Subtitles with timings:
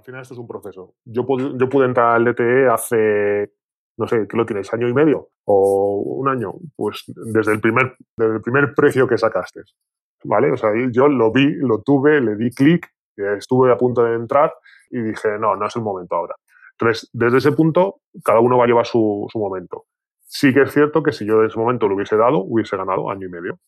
[0.00, 0.94] Al final esto es un proceso.
[1.04, 3.52] Yo pude, entrar al DTE hace,
[3.98, 4.72] no sé, ¿qué lo tienes?
[4.72, 5.28] ¿Año y medio?
[5.44, 6.54] ¿O un año?
[6.74, 9.60] Pues desde el primer, desde el primer precio que sacaste.
[10.24, 10.52] ¿Vale?
[10.52, 14.54] O sea, yo lo vi, lo tuve, le di clic, estuve a punto de entrar
[14.88, 16.34] y dije, no, no es el momento ahora.
[16.78, 19.84] Entonces, desde ese punto, cada uno va a llevar su, su momento.
[20.22, 23.10] Sí que es cierto que si yo en ese momento lo hubiese dado, hubiese ganado
[23.10, 23.58] año y medio.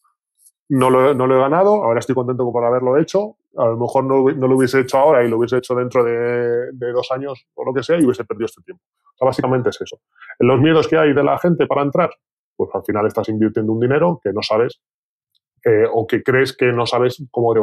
[0.68, 3.36] No lo, he ganado, ahora estoy contento por haberlo hecho.
[3.56, 7.11] A lo mejor no, lo hubiese hecho ahora y lo hubiese hecho dentro de, dos
[7.12, 8.82] años o lo que sea y hubiese perdido este tiempo.
[9.14, 10.00] O sea, básicamente es eso.
[10.38, 12.11] Los miedos que hay de la gente para entrar,
[12.57, 14.80] pues al final estás invirtiendo un dinero que no sabes
[15.64, 17.60] eh, o que crees que no sabes cómo te.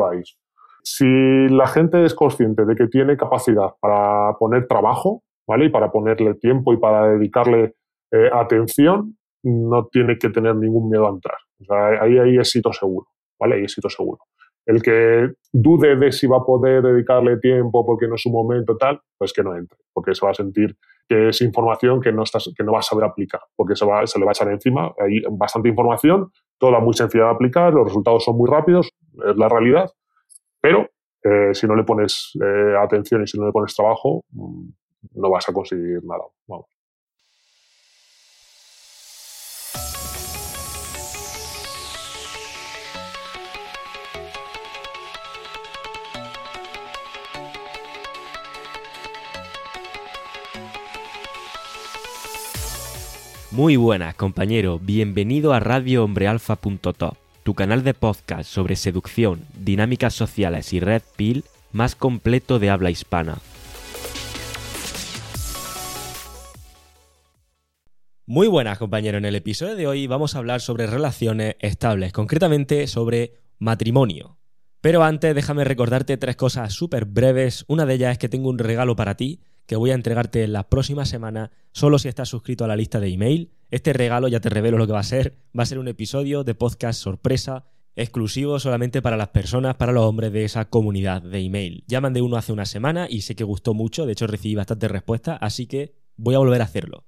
[0.83, 1.05] Si
[1.49, 5.65] la gente es consciente de que tiene capacidad para poner trabajo, ¿vale?
[5.65, 7.75] Y para ponerle tiempo y para dedicarle
[8.11, 11.37] eh, atención, no tiene que tener ningún miedo a entrar.
[11.61, 13.07] O sea, ahí hay éxito seguro,
[13.39, 13.55] ¿vale?
[13.55, 14.19] Hay éxito seguro.
[14.65, 18.77] El que dude de si va a poder dedicarle tiempo porque no es su momento
[18.77, 20.75] tal, pues que no entre, porque se va a sentir
[21.07, 24.05] que es información que no, estás, que no va a saber aplicar, porque se, va,
[24.05, 24.93] se le va a echar encima.
[24.99, 28.91] Hay bastante información, toda muy sencilla de aplicar, los resultados son muy rápidos,
[29.27, 29.89] es la realidad,
[30.61, 30.87] pero
[31.23, 34.69] eh, si no le pones eh, atención y si no le pones trabajo, mm,
[35.15, 36.23] no vas a conseguir nada.
[53.59, 54.79] Muy buenas, compañero.
[54.79, 61.43] Bienvenido a RadioHombreAlfa.top, tu canal de podcast sobre seducción, dinámicas sociales y red pill
[61.73, 63.39] más completo de habla hispana.
[68.25, 69.17] Muy buenas, compañero.
[69.17, 74.37] En el episodio de hoy vamos a hablar sobre relaciones estables, concretamente sobre matrimonio.
[74.79, 77.65] Pero antes déjame recordarte tres cosas súper breves.
[77.67, 80.51] Una de ellas es que tengo un regalo para ti que voy a entregarte en
[80.51, 83.51] las próximas semanas solo si estás suscrito a la lista de email.
[83.69, 86.43] Este regalo, ya te revelo lo que va a ser, va a ser un episodio
[86.43, 91.41] de podcast sorpresa exclusivo solamente para las personas, para los hombres de esa comunidad de
[91.41, 91.83] email.
[91.85, 94.89] Ya mandé uno hace una semana y sé que gustó mucho, de hecho recibí bastantes
[94.89, 97.05] respuestas, así que voy a volver a hacerlo.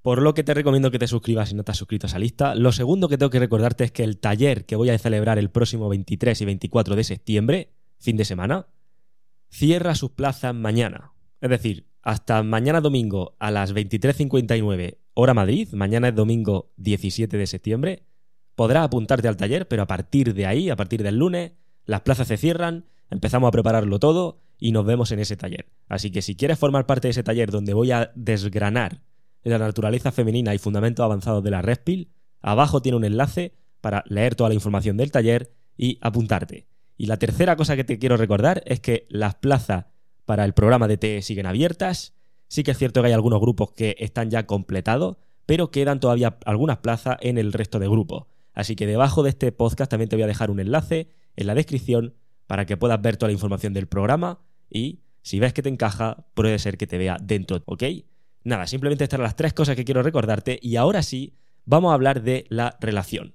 [0.00, 2.18] Por lo que te recomiendo que te suscribas si no te has suscrito a esa
[2.18, 2.54] lista.
[2.54, 5.50] Lo segundo que tengo que recordarte es que el taller que voy a celebrar el
[5.50, 8.68] próximo 23 y 24 de septiembre, fin de semana,
[9.50, 11.12] cierra sus plazas mañana.
[11.42, 17.46] Es decir, hasta mañana domingo a las 23.59 hora Madrid, mañana es domingo 17 de
[17.46, 18.02] septiembre,
[18.54, 21.52] podrás apuntarte al taller, pero a partir de ahí, a partir del lunes,
[21.84, 25.66] las plazas se cierran, empezamos a prepararlo todo y nos vemos en ese taller.
[25.88, 29.02] Así que si quieres formar parte de ese taller donde voy a desgranar
[29.42, 34.34] la naturaleza femenina y fundamentos avanzados de la Respil, abajo tiene un enlace para leer
[34.34, 36.66] toda la información del taller y apuntarte.
[36.96, 39.86] Y la tercera cosa que te quiero recordar es que las plazas
[40.30, 42.14] para el programa de TE siguen abiertas.
[42.46, 46.38] Sí que es cierto que hay algunos grupos que están ya completados, pero quedan todavía
[46.44, 48.28] algunas plazas en el resto de grupos.
[48.54, 51.56] Así que debajo de este podcast también te voy a dejar un enlace en la
[51.56, 52.14] descripción
[52.46, 54.38] para que puedas ver toda la información del programa
[54.70, 57.82] y si ves que te encaja, puede ser que te vea dentro, ¿ok?
[58.44, 61.94] Nada, simplemente estas eran las tres cosas que quiero recordarte y ahora sí, vamos a
[61.94, 63.34] hablar de la relación.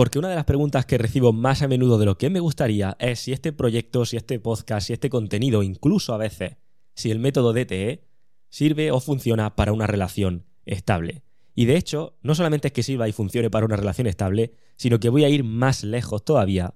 [0.00, 2.96] Porque una de las preguntas que recibo más a menudo de lo que me gustaría
[2.98, 6.56] es si este proyecto, si este podcast, si este contenido, incluso a veces,
[6.94, 8.02] si el método DTE
[8.48, 11.22] sirve o funciona para una relación estable.
[11.54, 14.98] Y de hecho, no solamente es que sirva y funcione para una relación estable, sino
[15.00, 16.72] que voy a ir más lejos todavía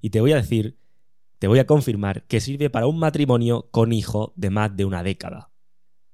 [0.00, 0.78] y te voy a decir,
[1.40, 5.02] te voy a confirmar que sirve para un matrimonio con hijo de más de una
[5.02, 5.50] década.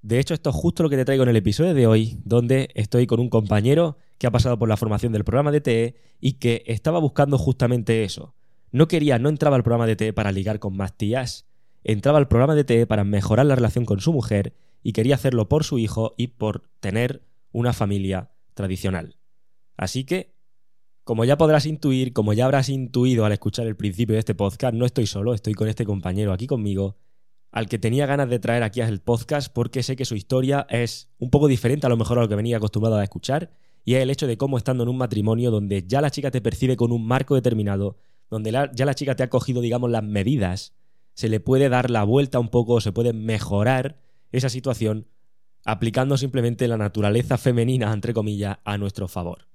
[0.00, 2.70] De hecho, esto es justo lo que te traigo en el episodio de hoy, donde
[2.74, 6.34] estoy con un compañero que ha pasado por la formación del programa de TE y
[6.34, 8.34] que estaba buscando justamente eso.
[8.70, 11.46] No quería, no entraba al programa de TE para ligar con más tías,
[11.84, 15.48] entraba al programa de TE para mejorar la relación con su mujer y quería hacerlo
[15.48, 19.16] por su hijo y por tener una familia tradicional.
[19.76, 20.34] Así que,
[21.04, 24.74] como ya podrás intuir, como ya habrás intuido al escuchar el principio de este podcast,
[24.74, 26.96] no estoy solo, estoy con este compañero aquí conmigo
[27.54, 31.12] al que tenía ganas de traer aquí al podcast porque sé que su historia es
[31.18, 33.52] un poco diferente a lo mejor a lo que venía acostumbrado a escuchar
[33.84, 36.40] y es el hecho de cómo estando en un matrimonio donde ya la chica te
[36.40, 37.96] percibe con un marco determinado,
[38.30, 40.74] donde ya la chica te ha cogido, digamos, las medidas,
[41.14, 44.00] se le puede dar la vuelta un poco, se puede mejorar
[44.32, 45.06] esa situación
[45.64, 49.48] aplicando simplemente la naturaleza femenina, entre comillas, a nuestro favor.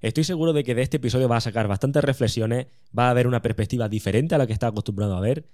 [0.00, 2.66] Estoy seguro de que de este episodio va a sacar bastantes reflexiones,
[2.96, 5.46] va a haber una perspectiva diferente a la que está acostumbrado a ver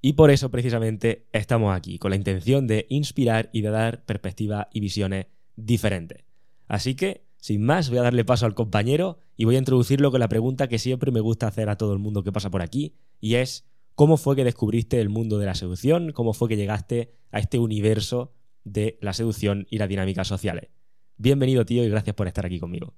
[0.00, 4.68] y por eso precisamente estamos aquí, con la intención de inspirar y de dar perspectivas
[4.72, 6.24] y visiones diferentes.
[6.68, 10.20] Así que, sin más, voy a darle paso al compañero y voy a introducirlo con
[10.20, 12.94] la pregunta que siempre me gusta hacer a todo el mundo que pasa por aquí,
[13.20, 13.70] y es,
[14.00, 16.12] ¿Cómo fue que descubriste el mundo de la seducción?
[16.12, 18.32] ¿Cómo fue que llegaste a este universo
[18.64, 20.70] de la seducción y las dinámicas sociales?
[21.18, 22.94] Bienvenido, tío, y gracias por estar aquí conmigo.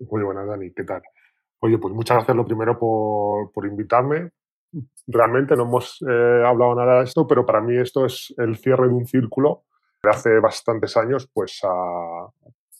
[0.00, 0.72] Muy buenas, Dani.
[0.72, 1.00] ¿Qué tal?
[1.60, 4.30] Oye, pues muchas gracias lo primero por, invitarme.
[5.06, 8.88] Realmente no hemos eh, hablado nada de esto, pero para mí esto es el cierre
[8.88, 9.62] de un círculo
[10.02, 12.26] de hace bastantes años, pues a,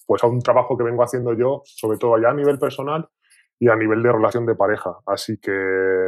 [0.07, 3.09] pues a un trabajo que vengo haciendo yo, sobre todo ya a nivel personal
[3.59, 4.97] y a nivel de relación de pareja.
[5.07, 5.53] Así que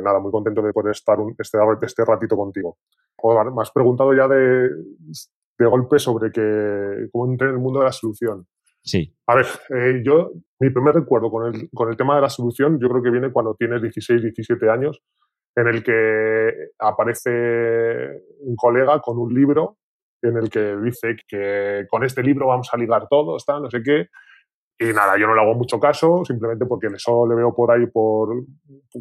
[0.03, 2.79] nada, muy contento de poder estar este, este ratito contigo.
[3.23, 4.69] me has preguntado ya de,
[5.59, 8.47] de golpe sobre que, cómo entré en el mundo de la solución.
[8.83, 9.15] Sí.
[9.27, 12.79] A ver, eh, yo, mi primer recuerdo con el, con el tema de la solución,
[12.81, 15.03] yo creo que viene cuando tienes 16, 17 años,
[15.57, 19.79] en el que aparece un colega con un libro
[20.23, 23.83] en el que dice que con este libro vamos a ligar todo, está, no sé
[23.83, 24.09] qué.
[24.81, 27.87] Y nada, yo no le hago mucho caso, simplemente porque solo le veo por ahí,
[27.87, 28.29] por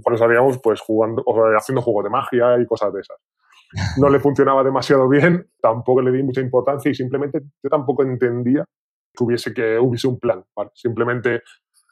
[0.02, 3.18] cuando salíamos, pues jugando, o haciendo juegos de magia y cosas de esas.
[4.02, 8.64] No le funcionaba demasiado bien, tampoco le di mucha importancia y simplemente yo tampoco entendía
[9.14, 10.44] que hubiese, que hubiese un plan.
[10.74, 11.42] Simplemente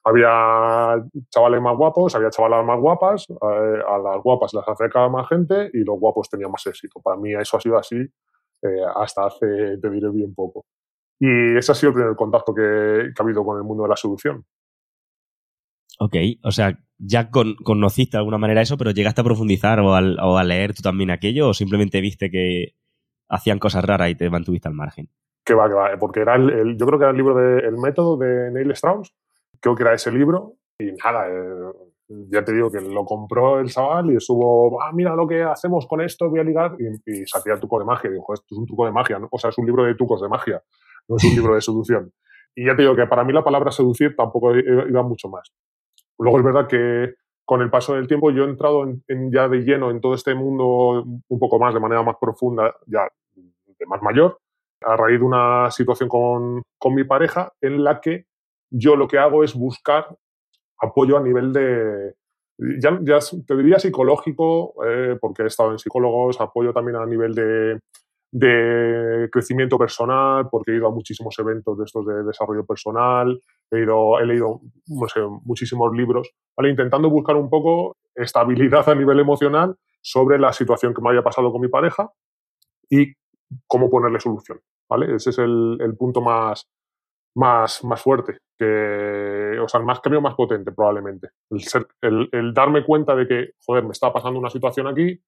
[0.05, 5.27] había chavales más guapos, había chavalas más guapas, eh, a las guapas las acercaba más
[5.27, 7.01] gente y los guapos tenían más éxito.
[7.01, 7.97] Para mí eso ha sido así
[8.61, 10.65] eh, hasta hace, te diré bien poco.
[11.19, 13.95] Y ese ha sido el primer contacto que, ha habido con el mundo de la
[13.95, 14.45] seducción.
[15.99, 20.37] Ok, o sea, ya conociste de alguna manera eso, pero llegaste a profundizar o, o
[20.37, 22.75] a leer tú también aquello o simplemente viste que
[23.29, 25.09] hacían cosas raras y te mantuviste al margen
[25.45, 27.77] que va, que va, porque era el, yo creo que era el libro de El
[27.77, 29.15] método de Neil Strauss,
[29.61, 31.71] creo que era ese libro, y nada, eh,
[32.07, 35.87] ya te digo que lo compró el chaval y estuvo, ah, mira lo que hacemos
[35.87, 38.45] con esto, voy a ligar, y, y se el truco de magia, y dijo, esto
[38.49, 40.61] es un truco de magia, o sea, es un libro de trucos de magia,
[41.07, 42.11] no es un libro de seducción.
[42.55, 45.51] Y ya te digo que para mí la palabra seducir tampoco iba mucho más.
[46.17, 49.59] Luego es verdad que con el paso del tiempo yo he entrado en, ya de
[49.59, 54.01] lleno en todo este mundo un poco más, de manera más profunda, ya de más
[54.01, 54.39] mayor,
[54.81, 58.25] a raíz de una situación con, con, mi pareja en la que
[58.69, 60.07] yo lo que hago es buscar
[60.79, 62.15] apoyo a nivel de,
[62.57, 67.79] ya, te diría psicológico, eh, porque he estado en psicólogos, apoyo también a nivel de,
[68.31, 73.39] de, crecimiento personal, porque he ido a muchísimos eventos de estos de desarrollo personal,
[73.71, 74.61] he, ido, he leído
[75.43, 76.69] muchísimos libros, ¿vale?
[76.69, 81.51] intentando buscar un poco estabilidad a nivel emocional sobre la situación que me había pasado
[81.51, 82.09] con mi pareja
[82.89, 83.13] y
[83.67, 84.61] cómo ponerle solución.
[84.89, 85.15] ¿vale?
[85.15, 86.69] Ese es el, el punto más,
[87.35, 91.29] más, más fuerte, que, o sea, el más cambio más potente probablemente.
[91.49, 95.19] El, ser, el, el, darme cuenta de que, joder, me está pasando una situación aquí,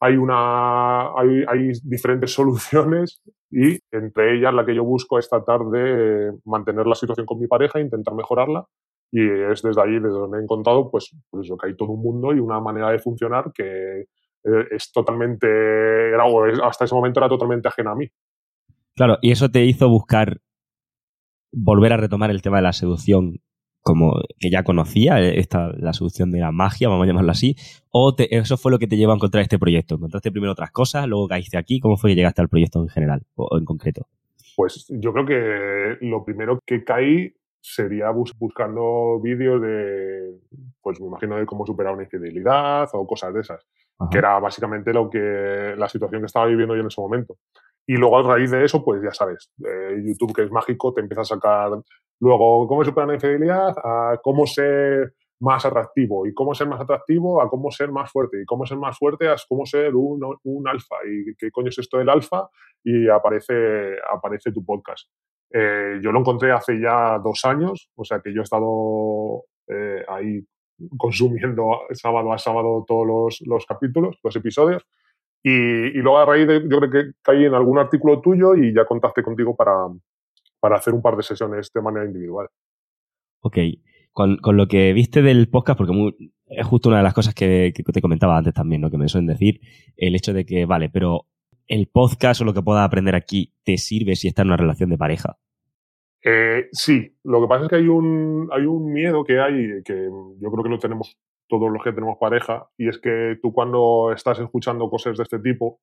[0.00, 5.60] hay, una, hay, hay diferentes soluciones y entre ellas la que yo busco es tratar
[5.66, 8.66] de mantener la situación con mi pareja e intentar mejorarla.
[9.12, 12.02] Y es desde ahí, desde donde he encontrado, pues, pues eso, que hay todo un
[12.02, 16.24] mundo y una manera de funcionar que eh, es totalmente, era,
[16.62, 18.08] hasta ese momento era totalmente ajena a mí.
[18.94, 20.38] Claro, y eso te hizo buscar
[21.52, 23.40] volver a retomar el tema de la seducción
[23.82, 27.56] como que ya conocía, eh, esta, la seducción de la magia, vamos a llamarlo así,
[27.90, 29.94] o eso fue lo que te llevó a encontrar este proyecto.
[29.94, 31.80] ¿Encontraste primero otras cosas, luego caíste aquí?
[31.80, 34.06] ¿Cómo fue que llegaste al proyecto en general o, en concreto?
[34.56, 37.32] Pues yo creo que lo primero que caí
[37.62, 40.38] sería buscando vídeos de,
[40.82, 43.66] pues me imagino de cómo superar una infidelidad o cosas de esas,
[44.10, 47.36] que era básicamente lo que la situación que estaba viviendo yo en ese momento.
[47.86, 51.00] Y luego a raíz de eso, pues ya sabes, eh, YouTube que es mágico te
[51.00, 51.70] empieza a sacar
[52.20, 57.40] luego cómo superar la infidelidad, a cómo ser más atractivo y cómo ser más atractivo
[57.40, 60.68] a cómo ser más fuerte y cómo ser más fuerte a cómo ser un, un
[60.68, 62.48] alfa y qué coño es esto del alfa
[62.84, 65.08] y aparece, aparece tu podcast.
[65.52, 70.04] Eh, yo lo encontré hace ya dos años, o sea que yo he estado eh,
[70.08, 70.40] ahí
[70.96, 74.86] consumiendo sábado a sábado todos los, los capítulos, los episodios
[75.42, 78.84] y, luego a raíz de, yo creo que caí en algún artículo tuyo y ya
[78.84, 79.72] contacté contigo para,
[80.58, 82.48] para hacer un par de sesiones de manera individual.
[83.40, 83.58] Ok,
[84.12, 85.94] con, con lo que viste del podcast, porque
[86.46, 88.90] es justo una de las cosas que, que, te comentaba antes también, ¿no?
[88.90, 89.60] que me suelen decir,
[89.96, 91.26] el hecho de que, vale, pero
[91.66, 94.90] el podcast o lo que puedas aprender aquí te sirve si estás en una relación
[94.90, 95.38] de pareja.
[96.22, 100.08] Eh, sí, lo que pasa es que hay un, hay un miedo que hay, que
[100.38, 101.16] yo creo que lo tenemos
[101.48, 105.40] todos los que tenemos pareja, y es que tú cuando estás escuchando cosas de este
[105.40, 105.80] tipo,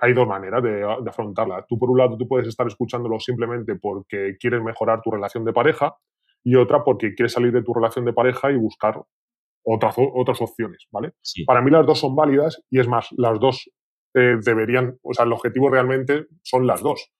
[0.00, 1.64] hay dos maneras de, afrontarla.
[1.66, 5.52] Tú, por un lado, tú puedes estar escuchándolo simplemente porque quieres mejorar tu relación de
[5.52, 5.96] pareja
[6.44, 9.02] y otra porque quieres salir de tu relación de pareja y buscar
[9.64, 11.12] otras, otras opciones, ¿vale?
[11.46, 13.70] Para mí las dos son válidas y es más, las dos
[14.14, 17.10] eh, deberían, o sea, el objetivo realmente son las dos.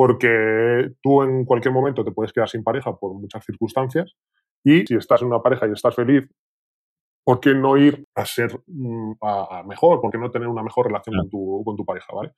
[0.00, 4.14] Porque tú en cualquier momento te puedes quedar sin pareja por muchas circunstancias
[4.64, 6.26] y si estás en una pareja y estás feliz
[7.22, 10.00] ¿por qué no ir a ser mm, a, mejor?
[10.00, 12.14] ¿Por qué no tener una mejor relación con, tu, con tu pareja?
[12.14, 12.32] ¿vale?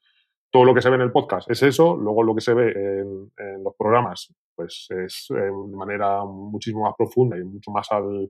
[0.51, 2.73] Todo lo que se ve en el podcast es eso, luego lo que se ve
[2.73, 8.29] en, los programas pues es eh, de manera muchísimo más profunda y mucho más al,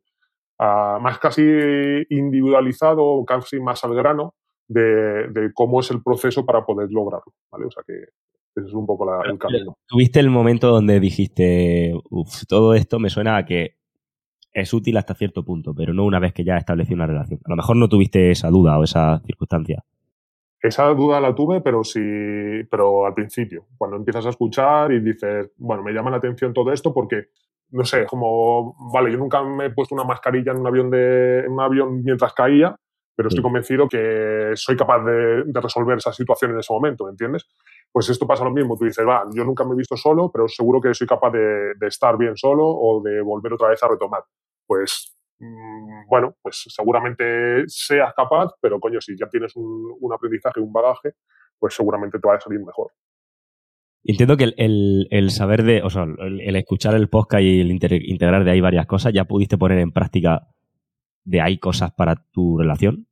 [0.58, 1.42] más casi
[2.10, 4.34] individualizado, casi más al grano
[4.68, 7.64] de, cómo es el proceso para poder lograrlo, ¿vale?
[7.64, 7.94] O sea que
[8.54, 9.76] ese es un poco el camino.
[9.86, 13.76] ¿Tuviste el momento donde dijiste, uff, todo esto me suena a que
[14.52, 17.40] es útil hasta cierto punto, pero no una vez que ya establecí una relación?
[17.44, 19.82] A lo mejor no tuviste esa duda o esa circunstancia.
[20.60, 22.00] Esa duda la tuve, pero sí,
[22.70, 26.72] pero al principio, cuando empiezas a escuchar y dices, bueno, me llama la atención todo
[26.72, 27.30] esto porque,
[27.70, 31.40] no sé, como, vale, yo nunca me he puesto una mascarilla en un avión de,
[31.40, 32.76] en un avión mientras caía,
[33.16, 37.46] pero estoy convencido que soy capaz de, resolver esa situación en ese momento, ¿entiendes?
[37.92, 40.48] Pues esto pasa lo mismo, tú dices, va, yo nunca me he visto solo, pero
[40.48, 44.22] seguro que soy capaz de, estar bien solo o de volver otra vez a retomar.
[44.66, 50.60] Pues, mm, bueno, pues seguramente seas capaz, pero coño, si ya tienes un, un aprendizaje,
[50.60, 51.16] un bagaje,
[51.58, 52.92] pues seguramente te va a salir mejor.
[54.04, 58.50] Entiendo que el, saber de, o sea, el, escuchar el podcast y el integrar de
[58.50, 60.48] ahí varias cosas, ya pudiste poner en práctica
[61.24, 63.06] de ahí cosas para tu relación?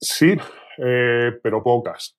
[0.00, 0.34] Sí,
[0.78, 2.18] eh, pero pocas.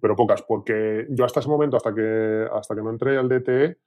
[0.00, 3.78] Pero pocas, porque yo hasta ese momento, hasta que, hasta que no entré al DTE,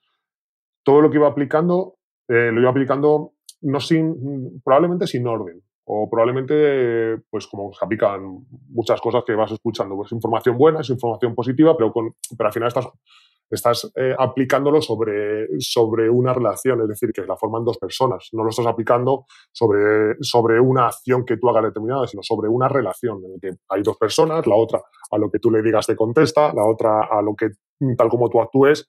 [0.84, 1.96] todo lo que iba aplicando,
[2.28, 5.62] eh, lo iba aplicando no sin, probablemente sin orden.
[5.88, 10.90] O probablemente, pues como se aplican muchas cosas que vas escuchando, pues información buena, es
[10.90, 12.88] información positiva, pero, con, pero al final estás
[13.50, 18.30] estás eh, aplicándolo sobre, sobre una relación, es decir, que la forman dos personas.
[18.34, 22.68] No lo estás aplicando sobre, sobre una acción que tú hagas determinada, sino sobre una
[22.68, 25.88] relación en la que hay dos personas, la otra a lo que tú le digas
[25.88, 27.50] te contesta, la otra a lo que
[27.98, 28.88] tal como tú actúes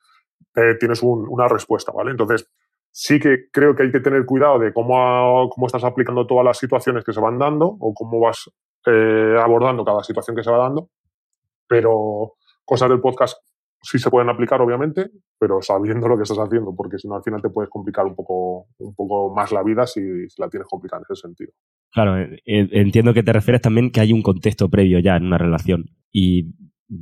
[0.54, 2.12] eh, tienes una respuesta, ¿vale?
[2.12, 2.48] Entonces,
[2.90, 6.58] sí que creo que hay que tener cuidado de cómo, cómo estás aplicando todas las
[6.58, 8.50] situaciones que se van dando o cómo vas
[8.86, 10.88] eh, abordando cada situación que se va dando,
[11.68, 13.36] pero cosas del podcast
[13.82, 17.22] sí se pueden aplicar, obviamente, pero sabiendo lo que estás haciendo, porque si no, al
[17.22, 20.00] final te puedes complicar un poco, un poco más la vida si,
[20.38, 21.52] la tienes complicada en ese sentido.
[21.92, 25.26] Claro, eh, eh, entiendo que te refieres también que hay un contexto previo ya en
[25.26, 26.54] una relación y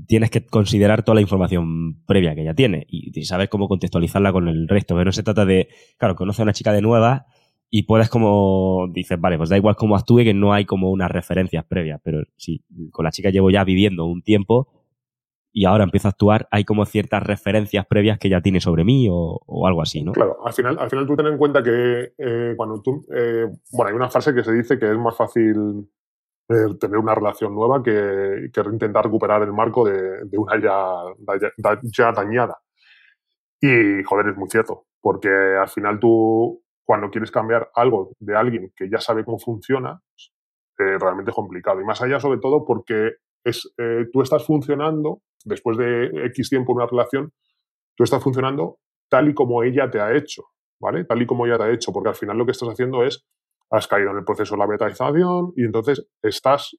[0.07, 4.49] tienes que considerar toda la información previa que ya tiene y saber cómo contextualizarla con
[4.49, 4.95] el resto.
[4.95, 7.27] Pero no se trata de, claro, conoce a una chica de nueva
[7.77, 11.11] y puedes como, dices, vale, pues da igual cómo actúe, que no hay como unas
[11.11, 12.63] referencias previas, pero si
[12.93, 14.69] con la chica llevo ya viviendo un tiempo,
[15.57, 19.07] y ahora empiezo a actuar, hay como ciertas referencias previas que ya tiene sobre mí
[19.09, 20.11] o, algo así, ¿no?
[20.11, 23.89] Claro, al final, al final tú ten en cuenta que eh, cuando tú, eh, bueno,
[23.89, 25.89] hay una frase que se dice que es más fácil
[26.49, 31.79] eh, tener una relación nueva que, que, intentar recuperar el marco de, de una ya,
[31.97, 32.59] ya, dañada.
[33.61, 38.73] Y, joder, es muy cierto, porque al final tú, cuando quieres cambiar algo de alguien
[38.75, 40.03] que ya sabe cómo funciona,
[40.77, 41.81] realmente es complicado.
[41.81, 43.13] Y más allá, sobre todo, porque
[43.45, 43.73] es,
[44.13, 47.33] tú estás funcionando después de X tiempo en una relación,
[47.97, 50.45] tú estás funcionando tal y como ella te ha hecho,
[50.81, 51.05] ¿vale?
[51.05, 53.25] Tal y como ella te ha hecho, porque al final lo que estás haciendo es,
[53.71, 56.77] has caído en el proceso de la betaización y entonces estás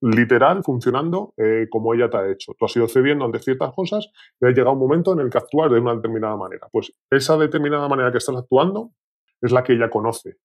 [0.00, 2.52] literal funcionando eh, como ella te ha hecho.
[2.58, 4.10] Tú has ido cediendo ante ciertas cosas
[4.40, 6.68] y ha llegado un momento en el que actúas de una determinada manera.
[6.70, 8.92] Pues esa determinada manera que estás actuando
[9.40, 10.36] es la que ella conoce.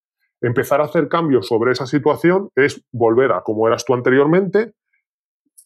[0.42, 4.74] Empezar a hacer cambios sobre esa situación es volver a como eras tú anteriormente,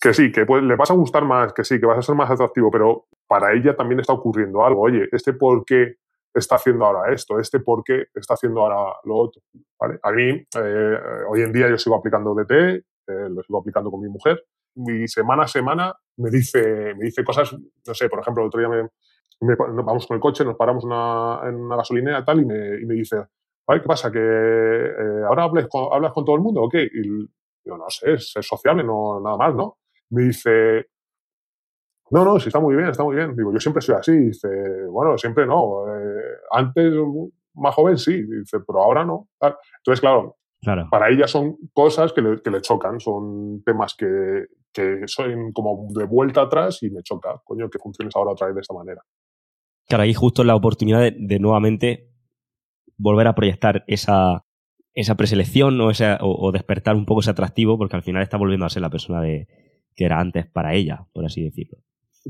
[0.06, 2.30] que sí, que le vas a gustar más, que sí, que vas a ser más
[2.30, 4.82] atractivo, pero para ella también está ocurriendo algo.
[4.82, 5.96] Oye, este por qué
[6.32, 9.42] está haciendo ahora esto, este por qué está haciendo ahora lo otro.
[9.80, 9.98] ¿vale?
[10.04, 10.98] A mí, eh,
[11.28, 12.84] hoy en día yo sigo aplicando DT, eh,
[13.30, 14.46] lo sigo aplicando con mi mujer,
[14.76, 18.60] y semana a semana me dice, me dice cosas, no sé, por ejemplo, el otro
[18.60, 22.86] día me, vamos con el coche, nos paramos en una gasolinera tal, y me, y
[22.86, 23.18] me dice,
[23.68, 24.12] ¿qué pasa?
[24.12, 26.84] ¿Que eh, ahora hablas con, hablas con todo el mundo o qué?
[26.84, 27.28] Y
[27.66, 29.78] yo no sé, es, es sociable, no, nada más, ¿no?
[30.10, 30.88] Me dice,
[32.12, 33.36] no, no, sí está muy bien, está muy bien.
[33.36, 34.12] Digo, yo siempre soy así.
[34.12, 34.48] Dice,
[34.90, 35.86] bueno, siempre no.
[35.88, 36.94] Eh, antes,
[37.54, 38.24] más joven sí.
[38.24, 39.30] Dice, pero ahora no.
[39.42, 40.88] Entonces, claro, claro.
[40.92, 45.88] para ella son cosas que le, que le chocan, son temas que, que, son como
[45.94, 49.02] de vuelta atrás y me choca, coño, que funciones ahora otra vez de esta manera.
[49.88, 52.12] Claro, ahí justo la oportunidad de, nuevamente
[52.98, 54.46] volver a proyectar esa,
[54.94, 58.66] esa preselección o, esa, o despertar un poco ese atractivo, porque al final está volviendo
[58.66, 59.48] a ser la persona de,
[59.96, 61.80] que era antes para ella, por así decirlo.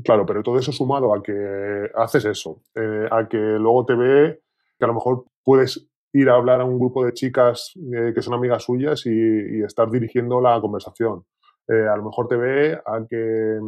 [0.04, 4.40] Claro, pero todo eso sumado a que haces eso, eh, a que luego te ve
[4.78, 8.22] que a lo mejor puedes ir a hablar a un grupo de chicas eh, que
[8.22, 11.24] son amigas suyas y, estar dirigiendo la conversación.
[11.68, 13.58] Eh, a lo mejor te ve a que,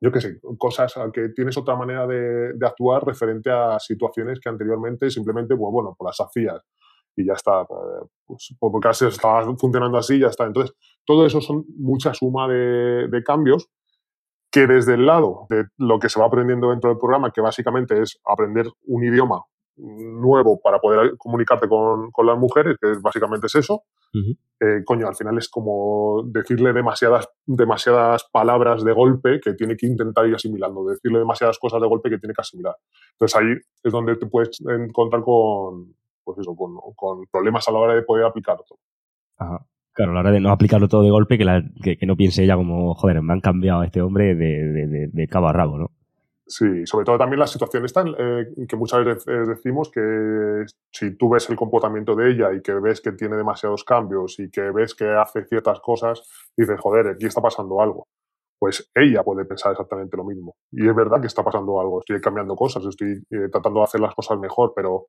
[0.00, 4.48] yo qué sé, cosas, a que tienes otra manera de, actuar referente a situaciones que
[4.48, 6.62] anteriormente simplemente, pues bueno, pues las hacías.
[7.16, 7.62] y ya está.
[7.62, 10.44] Eh, pues, porque estaba funcionando así, ya está.
[10.44, 13.68] Entonces, todo eso son mucha suma de, de cambios
[14.50, 18.00] que desde el lado de lo que se va aprendiendo dentro del programa, que básicamente
[18.00, 19.44] es aprender un idioma
[19.76, 23.82] nuevo para poder comunicarte con, con las mujeres, que básicamente es eso,
[24.60, 29.86] eh, coño, al final es como decirle demasiadas, demasiadas palabras de golpe que tiene que
[29.86, 32.76] intentar ir asimilando, decirle demasiadas cosas de golpe que tiene que asimilar.
[33.12, 35.94] Entonces ahí es donde te puedes encontrar con,
[36.24, 38.78] pues eso, con, con problemas a la hora de poder aplicar todo.
[39.36, 39.66] Ajá.
[39.96, 42.94] Claro, a la hora de no aplicarlo todo de golpe, que, no piense ella como,
[42.94, 45.90] joder, me han cambiado este hombre de, cabo a rabo, ¿no?
[46.46, 51.30] Sí, sobre todo también la situación está eh, que muchas veces decimos que si tú
[51.30, 54.94] ves el comportamiento de ella y que ves que tiene demasiados cambios y que ves
[54.94, 56.22] que hace ciertas cosas,
[56.54, 58.06] dices, joder, aquí está pasando algo.
[58.60, 60.54] Pues ella puede pensar exactamente lo mismo.
[60.70, 64.00] Y es verdad que está pasando algo, estoy cambiando cosas, estoy eh, tratando de hacer
[64.00, 65.06] las cosas mejor, pero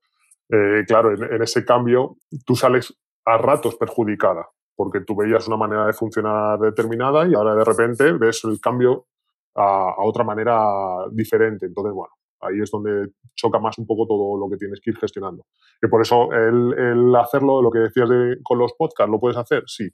[0.49, 2.15] eh, claro, en, ese cambio
[2.45, 7.55] tú sales a ratos perjudicada, porque tú veías una manera de funcionar determinada y ahora
[7.55, 9.07] de repente ves el cambio
[9.55, 10.63] a, otra manera
[11.11, 11.65] diferente.
[11.65, 14.97] Entonces, bueno, ahí es donde choca más un poco todo lo que tienes que ir
[14.97, 15.47] gestionando.
[15.81, 19.63] Y por eso el, hacerlo, lo que decías de, con los podcasts, ¿lo puedes hacer?
[19.65, 19.89] Sí,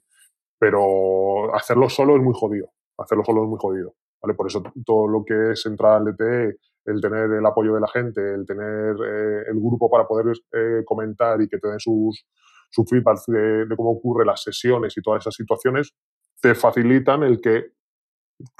[0.58, 2.68] pero hacerlo solo es muy jodido.
[2.98, 3.94] Hacerlo solo es muy jodido.
[4.22, 4.34] ¿vale?
[4.34, 7.88] Por eso todo lo que es entrar al DTE, el tener el apoyo de la
[7.88, 12.26] gente, el tener eh, el grupo para poder eh, comentar y que te den sus,
[12.74, 15.94] su feedback de, de, cómo ocurren las sesiones y todas esas situaciones,
[16.40, 17.72] te facilitan el que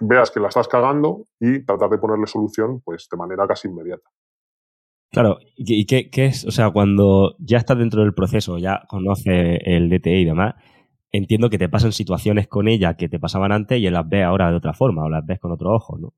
[0.00, 4.08] veas que la estás cagando y tratar de ponerle solución pues de manera casi inmediata.
[5.10, 6.44] Claro, ¿y qué, qué es?
[6.44, 10.54] O sea, cuando ya estás dentro del proceso, ya conoces el DTE y demás,
[11.12, 14.50] entiendo que te pasan situaciones con ella que te pasaban antes y las ves ahora
[14.50, 16.12] de otra forma o las ves con otro ojo, ¿no?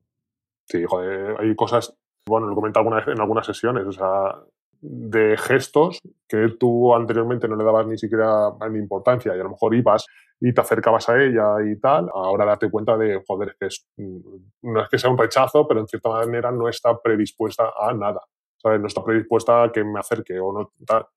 [0.65, 1.95] Sí, joder, hay cosas,
[2.27, 4.35] bueno, lo comenté alguna vez en algunas sesiones, o sea,
[4.81, 9.75] de gestos que tú anteriormente no le dabas ni siquiera importancia y a lo mejor
[9.75, 10.05] ibas
[10.39, 14.81] y te acercabas a ella y tal, ahora date cuenta de, joder, que es, no
[14.81, 18.21] es que sea un rechazo, pero en cierta manera no está predispuesta a nada,
[18.57, 18.79] ¿sabes?
[18.79, 21.07] No está predispuesta a que me acerque o no tal,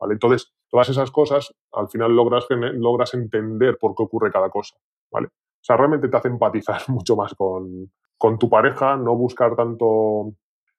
[0.00, 0.14] ¿vale?
[0.14, 4.76] Entonces, todas esas cosas al final logras, logras entender por qué ocurre cada cosa,
[5.10, 5.26] ¿vale?
[5.26, 10.32] O sea, realmente te hace empatizar mucho más con, con tu pareja, no buscar tanto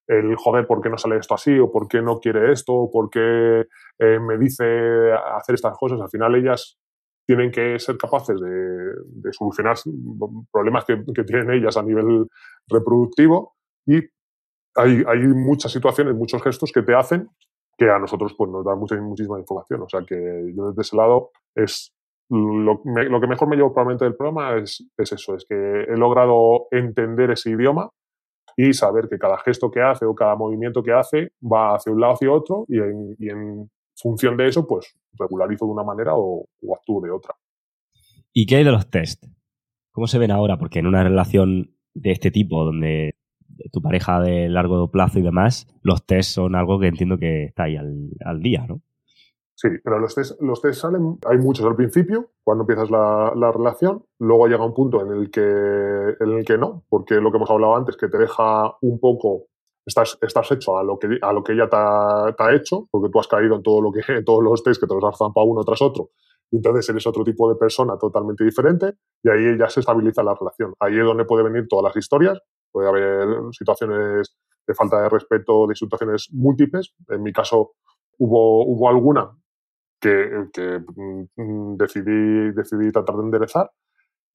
[0.07, 1.57] el joder, ¿por qué no sale esto así?
[1.59, 3.65] o por qué no quiere esto, o por qué
[3.99, 6.01] eh, me dice hacer estas cosas.
[6.01, 6.77] Al final ellas
[7.25, 9.77] tienen que ser capaces de, solucionar
[10.51, 12.27] problemas que, tienen ellas a nivel
[12.67, 13.97] reproductivo y
[14.75, 17.29] hay, hay, muchas situaciones, muchos gestos que te hacen
[17.77, 19.81] que a nosotros pues, nos dan muchísima información.
[19.81, 20.15] O sea que
[20.55, 21.93] yo desde ese lado es
[22.29, 25.97] lo, lo que mejor me llevo probablemente del programa es, es eso, es que he
[25.97, 27.89] logrado entender ese idioma
[28.57, 32.01] y saber que cada gesto que hace o cada movimiento que hace va hacia un
[32.01, 36.99] lado hacia otro y en, función de eso, pues regularizo de una manera o, actúo
[36.99, 37.35] de otra.
[38.33, 39.25] ¿Y qué hay de los test?
[39.91, 40.57] ¿Cómo se ven ahora?
[40.57, 43.15] Porque en una relación de este tipo, donde
[43.71, 47.65] tu pareja de largo plazo y demás, los test son algo que entiendo que está
[47.65, 48.81] ahí al día, ¿no?
[49.55, 53.51] Sí, pero los test, los test salen, hay muchos al principio, cuando empiezas la, la,
[53.51, 57.37] relación, luego llega un punto en el, que, en el que no, porque lo que
[57.37, 59.45] hemos hablado antes, que te deja un poco,
[59.85, 62.87] estás, estás hecho a lo que, a lo que ella te ha, te ha hecho,
[62.89, 65.03] porque tú has caído en todo lo que, en todos los test que te los
[65.03, 66.09] has zampado uno tras otro,
[66.51, 70.73] entonces eres otro tipo de persona totalmente diferente, y ahí ya se estabiliza la relación.
[70.79, 72.39] Ahí es donde puede venir todas las historias,
[72.71, 74.35] puede haber situaciones
[74.65, 77.73] de falta de respeto, de situaciones múltiples, en mi caso
[78.17, 79.31] hubo, hubo alguna
[80.03, 80.79] que, que
[81.37, 83.71] mm, decidí, decidí tratar de enderezar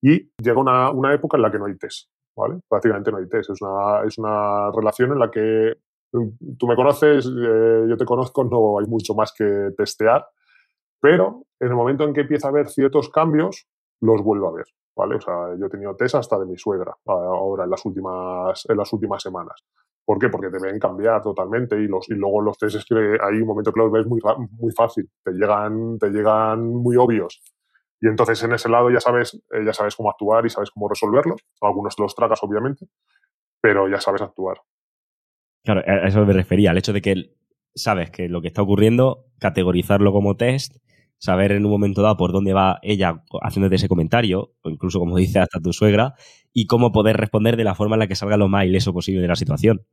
[0.00, 2.60] y llega una, una, época en la que no hay test, ¿vale?
[2.68, 3.50] Prácticamente no hay test.
[3.50, 5.74] Es una, es una relación en la que
[6.12, 10.26] mm, tú me conoces, eh, yo te conozco, no hay mucho más que testear,
[11.00, 13.68] pero en el momento en que empieza a haber ciertos cambios,
[14.00, 15.16] los vuelvo a ver, ¿vale?
[15.16, 18.76] O sea, yo he tenido test hasta de mi suegra ahora en las últimas, en
[18.76, 19.64] las últimas semanas.
[20.08, 20.30] ¿Por qué?
[20.30, 23.70] Porque te ven cambiar totalmente y, los, luego los test es que hay un momento
[23.70, 27.42] que los ves muy, fácil, te llegan, te llegan muy obvios.
[28.00, 30.88] Y entonces en ese lado ya sabes, eh, ya sabes cómo actuar y sabes cómo
[30.88, 31.36] resolverlo.
[31.60, 32.86] Algunos los tragas, obviamente,
[33.60, 34.62] pero ya sabes actuar.
[35.62, 37.34] Claro, a eso me refería, al hecho de que
[37.74, 40.74] sabes que lo que está ocurriendo, categorizarlo como test,
[41.18, 45.18] saber en un momento dado por dónde va ella haciéndote ese comentario, o incluso como
[45.18, 46.14] dice hasta tu suegra,
[46.54, 49.20] y cómo poder responder de la forma en la que salga lo más ileso posible
[49.20, 49.84] de la situación.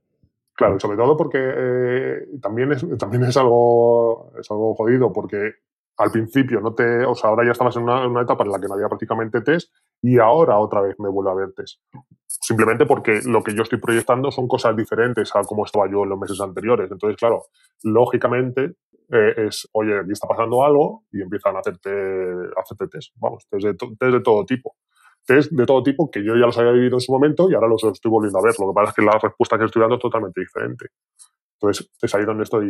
[0.55, 5.55] Claro, sobre todo porque eh, también, es, también es, algo, es algo jodido, porque
[5.97, 7.05] al principio no te.
[7.05, 9.73] O sea, ahora ya estabas en una, etapa en la que no había prácticamente test
[10.01, 11.81] y ahora otra vez me vuelve a ver test.
[12.25, 16.09] Simplemente porque lo que yo estoy proyectando son cosas diferentes a como estaba yo en
[16.09, 16.89] los meses anteriores.
[16.89, 17.43] Entonces, claro,
[17.83, 18.75] lógicamente
[19.11, 23.45] eh, es, oye, aquí está pasando algo y empiezan a hacerte, a hacerte test, vamos,
[23.49, 24.75] test de, test de todo tipo.
[25.25, 27.67] Test de todo tipo que yo ya los había vivido en su momento y ahora
[27.67, 28.53] los estoy volviendo a ver.
[28.59, 30.85] Lo que pasa es que la respuesta que estoy dando es totalmente diferente.
[31.59, 32.67] Entonces, es ahí donde estoy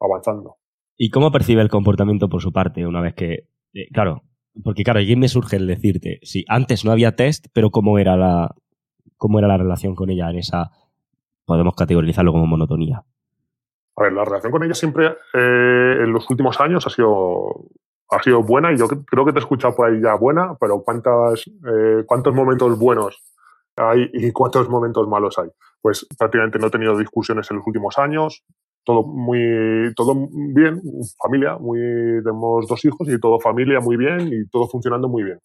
[0.00, 0.56] avanzando.
[0.96, 4.22] ¿Y cómo percibe el comportamiento por su parte una vez que, eh, claro,
[4.62, 8.16] porque claro, aquí me surge el decirte, si antes no había test, pero cómo era
[8.16, 8.54] la,
[9.16, 10.70] cómo era la relación con ella en esa,
[11.44, 13.02] podemos categorizarlo como monotonía.
[13.96, 17.66] A ver, la relación con ella siempre eh, en los últimos años ha sido,
[18.10, 20.82] ha sido buena y yo creo que te he escuchado por ahí ya buena, pero
[20.82, 23.22] ¿cuántas, eh, ¿cuántos momentos buenos
[23.76, 25.48] hay y cuántos momentos malos hay?
[25.80, 28.44] Pues prácticamente no he tenido discusiones en los últimos años,
[28.84, 30.14] todo muy, todo
[30.54, 30.80] bien,
[31.18, 31.78] familia, muy,
[32.22, 35.38] tenemos dos hijos y todo familia muy bien y todo funcionando muy bien.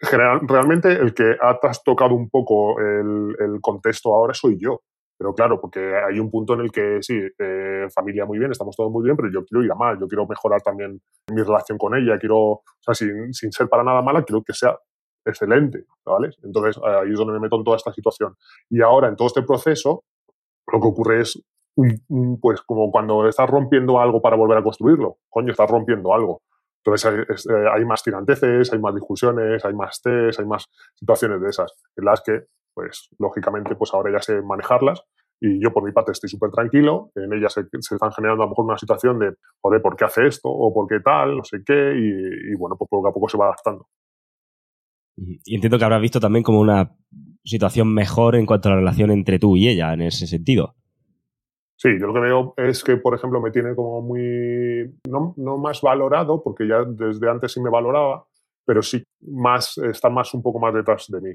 [0.00, 4.80] Realmente el que ha trastocado un poco el, el contexto ahora soy yo.
[5.20, 8.74] Pero claro, porque hay un punto en el que sí, eh, familia muy bien, estamos
[8.74, 10.98] todos muy bien, pero yo quiero ir a más, yo quiero mejorar también
[11.30, 14.54] mi relación con ella, quiero, o sea, sin, sin ser para nada mala, quiero que
[14.54, 14.78] sea
[15.26, 16.30] excelente, ¿vale?
[16.42, 18.34] Entonces ahí es donde me meto en toda esta situación.
[18.70, 20.04] Y ahora, en todo este proceso,
[20.72, 21.44] lo que ocurre es,
[22.40, 26.40] pues como cuando estás rompiendo algo para volver a construirlo, coño, estás rompiendo algo.
[26.82, 27.18] Entonces hay,
[27.54, 31.74] eh, hay más tiranteces, hay más discusiones, hay más test, hay más situaciones de esas,
[31.94, 35.02] en las que pues lógicamente pues ahora ya sé manejarlas
[35.40, 38.50] y yo por mi parte estoy súper tranquilo, en ellas se, están generando a lo
[38.50, 40.50] mejor una situación de, joder, ¿por qué hace esto?
[40.50, 41.38] o ¿por qué tal?
[41.38, 43.88] no sé qué, y, bueno, pues poco a poco se va adaptando.
[45.16, 46.94] Y entiendo que habrás visto también como una
[47.42, 50.74] situación mejor en cuanto a la relación entre tú y ella, en ese sentido.
[51.76, 55.56] Sí, yo lo que veo es que, por ejemplo, me tiene como muy, no, no
[55.56, 58.26] más valorado, porque ya desde antes sí me valoraba,
[58.66, 61.30] pero sí más, está más un poco más detrás de mí.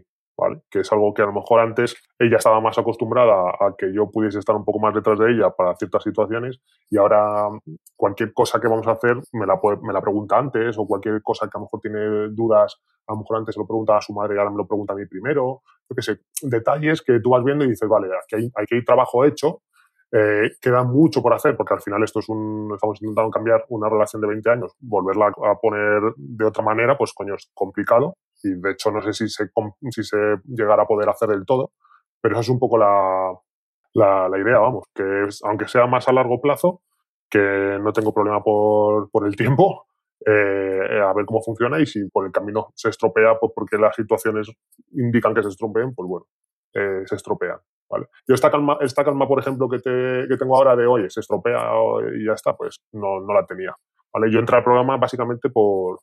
[0.69, 4.11] Que es algo que a lo mejor antes ella estaba más acostumbrada a que yo
[4.11, 7.47] pudiese estar un poco más detrás de ella para ciertas situaciones y ahora
[7.95, 11.47] cualquier cosa que vamos a hacer me la, me la pregunta antes o cualquier cosa
[11.47, 12.75] que a lo mejor tiene dudas,
[13.07, 14.93] a lo mejor antes se lo pregunta a su madre y ahora me lo pregunta
[14.93, 15.61] a mí primero.
[15.89, 18.75] Yo qué sé, detalles que tú vas viendo y dices, vale, aquí hay, hay que
[18.75, 19.61] ir trabajo hecho,
[20.11, 23.89] eh, queda mucho por hacer, porque al final esto es un, estamos intentando cambiar una
[23.89, 28.53] relación de 20 años, volverla a poner de otra manera, pues coño, es complicado y
[28.61, 29.49] de hecho no sé si se,
[29.89, 31.71] si se llegará a poder hacer del todo,
[32.21, 33.33] pero esa es un poco la,
[33.93, 36.81] la, idea, vamos, que aunque sea más a largo plazo,
[37.29, 39.85] que no tengo problema por, por el tiempo,
[40.25, 43.95] eh, a ver cómo funciona y si por el camino se estropea, pues porque las
[43.95, 44.51] situaciones
[44.91, 46.25] indican que se estropeen, pues bueno,
[46.73, 47.59] eh, se estropean.
[47.89, 48.07] ¿vale?
[48.27, 51.19] Yo esta calma, esta calma, por ejemplo, que, te, que tengo ahora de, oye, se
[51.19, 51.71] estropea
[52.17, 53.75] y ya está, pues no, no la tenía.
[54.13, 54.31] ¿vale?
[54.31, 55.99] Yo entré al programa básicamente por,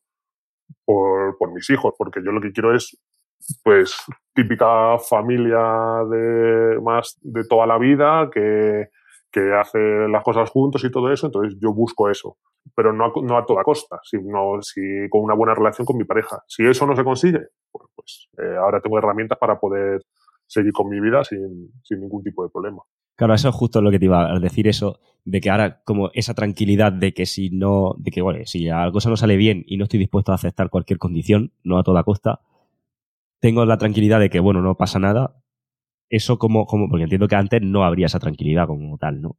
[0.84, 2.98] por, por mis hijos, porque yo lo que quiero es,
[3.62, 3.96] pues,
[4.34, 8.88] típica familia de más de toda la vida que,
[9.30, 12.36] que hace las cosas juntos y todo eso, entonces yo busco eso,
[12.74, 14.80] pero no a, no a toda costa, sino si
[15.10, 16.42] con una buena relación con mi pareja.
[16.46, 17.40] Si eso no se consigue,
[17.94, 20.02] pues, eh, ahora tengo herramientas para poder
[20.46, 22.82] seguir con mi vida sin, sin ningún tipo de problema.
[23.16, 26.10] Claro, eso es justo lo que te iba a decir, eso de que ahora como
[26.14, 29.64] esa tranquilidad de que si no, de que bueno, si la cosa no sale bien
[29.66, 32.40] y no estoy dispuesto a aceptar cualquier condición, no a toda costa,
[33.40, 35.36] tengo la tranquilidad de que bueno, no pasa nada.
[36.08, 39.36] Eso como, como porque entiendo que antes no habría esa tranquilidad como tal, ¿no?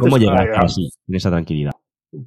[0.00, 1.72] ¿Cómo llegar así, en esa tranquilidad?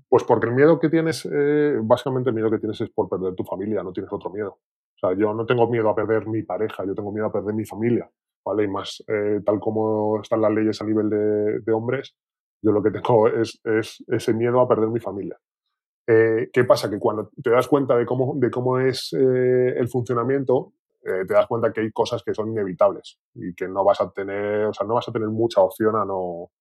[0.08, 3.34] Pues porque el miedo que tienes, eh, básicamente el miedo que tienes es por perder
[3.34, 4.60] tu familia, no tienes otro miedo.
[4.96, 7.56] O sea, yo no tengo miedo a perder mi pareja, yo tengo miedo a perder
[7.56, 8.10] mi familia.
[8.46, 8.64] ¿Vale?
[8.64, 12.16] Y más eh, tal como están las leyes a nivel de, hombres,
[12.62, 15.38] yo lo que tengo es, es, ese miedo a perder mi familia.
[16.08, 16.90] Eh, ¿Qué pasa?
[16.90, 21.48] Que cuando te das cuenta de cómo, de cómo es eh, el funcionamiento, te das
[21.48, 24.86] cuenta que hay cosas que son inevitables y que no vas a tener, o sea,
[24.86, 26.52] no vas a tener mucha opción a no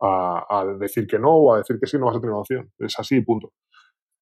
[0.00, 2.72] a decir que no o a decir que sí, no vas a tener opción.
[2.78, 3.52] Es así, punto.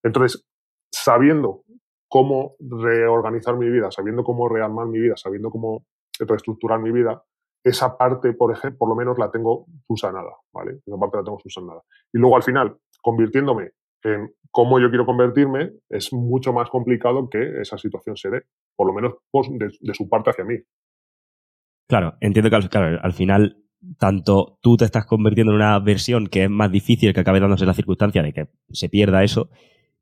[0.02, 0.44] Entonces,
[0.92, 1.62] sabiendo
[2.08, 5.86] cómo reorganizar mi vida, sabiendo cómo rearmar mi vida, sabiendo cómo
[6.26, 7.22] reestructurar mi vida,
[7.62, 10.78] esa parte, por ejemplo, por lo menos la tengo subsanada, ¿vale?
[10.86, 11.82] Esa parte la tengo subsanada.
[12.12, 13.70] Y luego al final, convirtiéndome
[14.02, 18.42] en cómo yo quiero convertirme, es mucho más complicado que esa situación se dé,
[18.76, 20.56] por lo menos pues, de, su parte hacia mí.
[21.86, 23.58] Claro, entiendo que al, final
[23.98, 27.66] tanto tú te estás convirtiendo en una versión que es más difícil que acabe dándose
[27.66, 29.50] la circunstancia de que se pierda eso,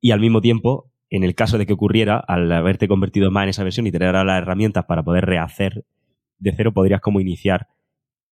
[0.01, 3.49] y al mismo tiempo, en el caso de que ocurriera, al haberte convertido más en
[3.49, 5.85] esa versión y tener ahora las herramientas para poder rehacer
[6.39, 7.69] de cero podrías como iniciar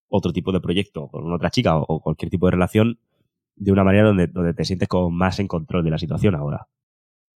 [0.09, 2.99] otro tipo de proyecto con otra chica o, cualquier tipo de relación
[3.55, 6.67] de una manera donde, donde te sientes como más en control de la situación ahora.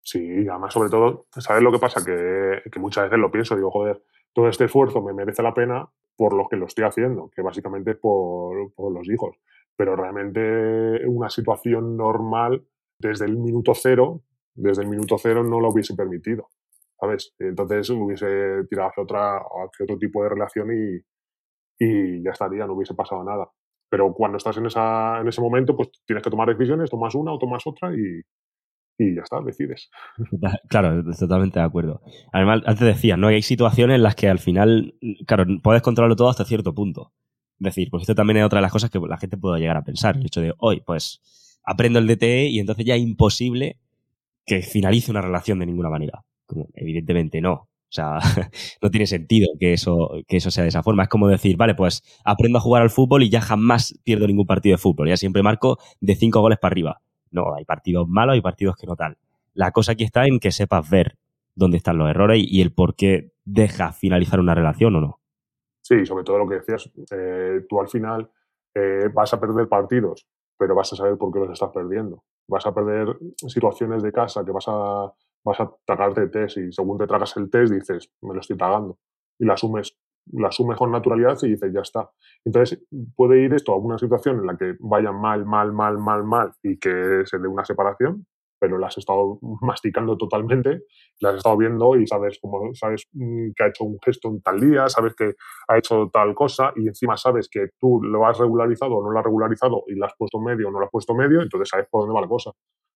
[0.02, 2.04] Sí, además sobre todo, ¿sabes lo que pasa?
[2.04, 4.02] Que, que muchas veces lo pienso, digo, joder,
[4.32, 7.94] todo este esfuerzo me merece la pena por lo que lo estoy haciendo, que básicamente
[7.94, 9.36] por, por los hijos.
[9.76, 12.66] pero realmente una situación normal
[12.98, 14.22] desde el minuto cero,
[14.54, 16.48] desde el minuto cero no lo hubiese permitido,
[17.00, 17.34] ¿sabes?
[17.38, 22.94] Entonces hubiese tirado hacia, otra, hacia otro tipo de relación y, ya estaría, no hubiese
[22.94, 23.48] pasado nada.
[23.88, 27.32] Pero cuando estás en, esa, en ese momento, pues tienes que tomar decisiones, tomas una
[27.32, 28.20] o tomas otra y,
[28.98, 29.90] y ya está, decides.
[30.68, 32.02] Claro, totalmente de acuerdo.
[32.32, 33.28] Además, antes decía, ¿no?
[33.28, 34.94] Hay situaciones en las que al final,
[35.26, 37.12] claro, puedes controlarlo todo hasta cierto punto.
[37.60, 39.76] Es decir, pues esto también es otra de las cosas que la gente puede llegar
[39.76, 40.16] a pensar.
[40.16, 41.20] El hecho de, hoy, pues,
[41.64, 43.78] aprendo el DTE y entonces ya es imposible
[44.46, 46.24] que finalice una relación de ninguna manera.
[46.74, 47.52] Evidentemente no.
[47.90, 48.18] O sea,
[48.82, 51.02] no tiene sentido que eso, que eso sea de esa forma.
[51.04, 54.46] Es como decir, vale, pues aprendo a jugar al fútbol y ya jamás pierdo ningún
[54.46, 55.08] partido de fútbol.
[55.08, 57.00] Ya siempre marco de cinco goles para arriba.
[57.32, 59.18] No, hay partidos malos, y partidos que no tal.
[59.54, 61.16] La cosa aquí está en que sepas ver
[61.54, 65.20] dónde están los errores y el por qué deja finalizar una relación o no.
[65.82, 68.30] Sí, sobre todo lo que decías, eh, tú al final
[68.74, 72.22] eh, vas a perder partidos, pero vas a saber por qué los estás perdiendo.
[72.46, 75.12] Vas a perder situaciones de casa que vas a,
[75.44, 78.98] vas a tragarte test y según te tragas el test dices, me lo estoy tragando.
[79.38, 79.96] Y lo asumes
[80.32, 82.10] la asume con naturalidad y dices, ya está.
[82.44, 82.82] Entonces,
[83.16, 86.52] puede ir esto a una situación en la que vaya mal, mal, mal, mal, mal
[86.62, 88.26] y que se dé una separación,
[88.58, 90.82] pero la has estado masticando totalmente,
[91.20, 94.42] la has estado viendo y sabes cómo, sabes mm, que ha hecho un gesto en
[94.42, 95.34] tal día, sabes que
[95.68, 99.18] ha hecho tal cosa y encima sabes que tú lo has regularizado o no lo
[99.18, 101.86] has regularizado y lo has puesto medio o no lo has puesto medio, entonces sabes
[101.90, 102.52] por dónde va la cosa.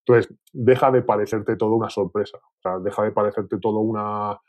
[0.07, 4.39] Entonces, deja de parecerte todo una sorpresa, o sea, deja de parecerte todo una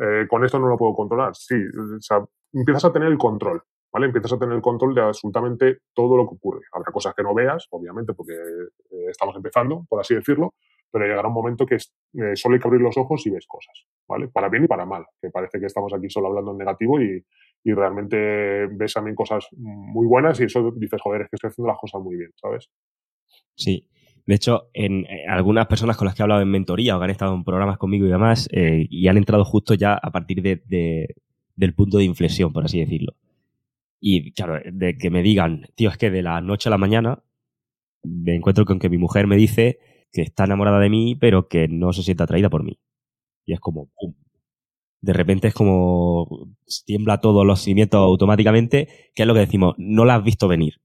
[0.00, 1.34] eh, con esto no lo puedo controlar.
[1.34, 4.06] Sí, o sea, empiezas a tener el control, ¿vale?
[4.06, 6.60] Empiezas a tener el control de absolutamente todo lo que ocurre.
[6.72, 10.54] Habrá cosas que no veas, obviamente, porque eh, estamos empezando, por así decirlo,
[10.90, 13.86] pero llegará un momento que eh, solo hay que abrir los ojos y ves cosas,
[14.08, 14.28] ¿vale?
[14.28, 17.24] Para bien y para mal, que parece que estamos aquí solo hablando en negativo y,
[17.64, 21.68] y realmente ves también cosas muy buenas y eso dices, joder, es que estoy haciendo
[21.68, 22.70] las cosas muy bien, ¿sabes?
[23.56, 23.88] Sí,
[24.26, 27.04] de hecho, en, eh, algunas personas con las que he hablado en mentoría o que
[27.04, 30.42] han estado en programas conmigo y demás, eh, y han entrado justo ya a partir
[30.42, 31.14] de,
[31.56, 33.14] del punto de inflexión, por así decirlo.
[34.00, 37.22] Y claro, de que me digan, tío, es que de la noche a la mañana
[38.02, 39.78] me encuentro con que mi mujer me dice
[40.12, 42.78] que está enamorada de mí, pero que no se siente atraída por mí.
[43.46, 44.14] Y es como, ¡pum!
[45.00, 46.48] De repente es como
[46.86, 50.80] tiembla todos los cimientos automáticamente, que es lo que decimos, no la has visto venir.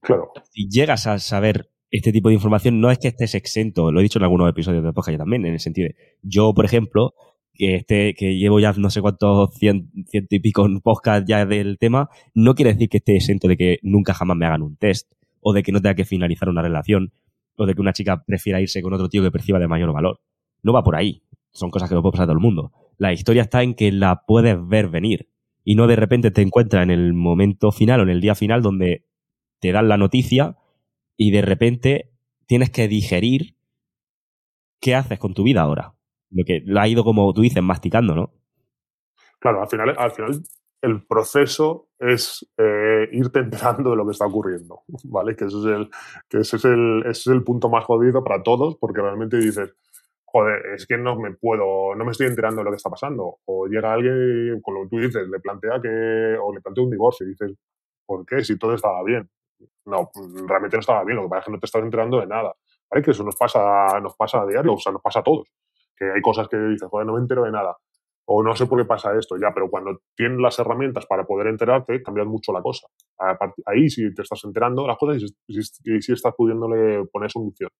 [0.00, 0.32] Claro.
[0.50, 4.02] Si llegas a saber este tipo de información no es que estés exento, lo he
[4.02, 7.14] dicho en algunos episodios de podcast también, en el sentido de, yo, por ejemplo,
[7.52, 12.08] que este, que llevo ya no sé cuántos ciento y pico podcast ya del tema,
[12.34, 15.52] no quiere decir que esté exento de que nunca jamás me hagan un test, o
[15.52, 17.12] de que no tenga que finalizar una relación,
[17.56, 20.20] o de que una chica prefiera irse con otro tío que perciba de mayor valor.
[20.64, 21.22] No va por ahí.
[21.52, 22.72] Son cosas que no puede pasar a todo el mundo.
[22.98, 25.28] La historia está en que la puedes ver venir.
[25.62, 28.62] Y no de repente te encuentras en el momento final o en el día final
[28.62, 29.04] donde
[29.60, 30.56] te dan la noticia
[31.16, 32.10] y de repente
[32.46, 33.56] tienes que digerir
[34.80, 35.94] qué haces con tu vida ahora.
[36.30, 38.32] Lo que lo ha ido, como tú dices, masticando, ¿no?
[39.38, 40.42] Claro, al final, al final
[40.82, 45.34] el proceso es eh, irte enterando de lo que está ocurriendo, ¿vale?
[45.36, 45.90] Que ese es el,
[46.28, 49.74] que es el, ese es el punto más jodido para todos, porque realmente dices,
[50.24, 53.38] joder, es que no me puedo, no me estoy enterando de lo que está pasando.
[53.46, 56.90] O llega alguien, con lo que tú dices, le plantea que, o le plantea un
[56.90, 57.52] divorcio y dices,
[58.04, 58.44] ¿por qué?
[58.44, 59.30] Si todo estaba bien
[59.86, 60.10] no,
[60.46, 62.54] realmente no estaba bien, lo que pasa es que no te estás enterando de nada.
[62.90, 63.02] ¿Vale?
[63.02, 65.48] Que eso nos pasa, nos pasa a diario, o sea, nos pasa a todos.
[65.96, 67.76] Que hay cosas que dices, joder, no me entero de nada.
[68.26, 71.48] O no sé por qué pasa esto, ya, pero cuando tienes las herramientas para poder
[71.48, 72.86] enterarte, cambia mucho la cosa.
[73.66, 77.70] Ahí sí te estás enterando las cosas y sí, estás pudiéndole poner solución.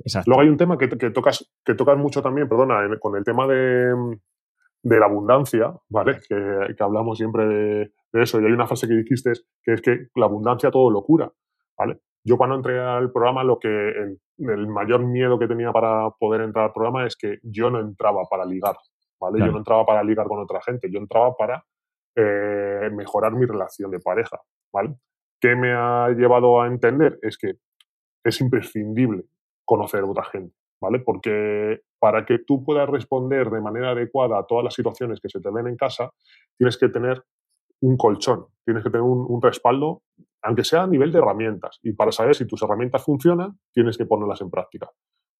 [0.00, 0.28] Exacto.
[0.30, 3.46] Luego hay un tema que, que, tocas, que tocas mucho también, perdona, con el tema
[3.46, 3.94] de,
[4.86, 6.20] de la abundancia, ¿vale?
[6.28, 8.40] Que, que hablamos siempre de, eso.
[8.40, 11.30] Y hay una frase que dijiste que es que la abundancia todo lo cura,
[11.76, 11.98] ¿vale?
[12.24, 16.66] Yo cuando entré al programa, lo que el, mayor miedo que tenía para poder entrar
[16.66, 18.76] al programa es que yo no entraba para ligar,
[19.20, 19.40] ¿vale?
[19.40, 21.64] Yo no entraba para ligar con otra gente, yo entraba para
[22.14, 24.40] eh, mejorar mi relación de pareja,
[24.72, 24.94] ¿vale?
[25.40, 27.18] ¿Qué me ha llevado a entender?
[27.22, 27.54] Es que
[28.24, 29.24] es imprescindible
[29.64, 31.00] conocer a otra gente, ¿vale?
[31.00, 35.40] Porque para que tú puedas responder de manera adecuada a todas las situaciones que se
[35.40, 36.10] te ven en casa,
[36.56, 37.22] tienes que tener
[37.80, 40.02] un colchón, tienes que tener un, respaldo,
[40.42, 41.78] aunque sea a nivel de herramientas.
[41.82, 44.90] Y para saber si tus herramientas funcionan, tienes que ponerlas en práctica.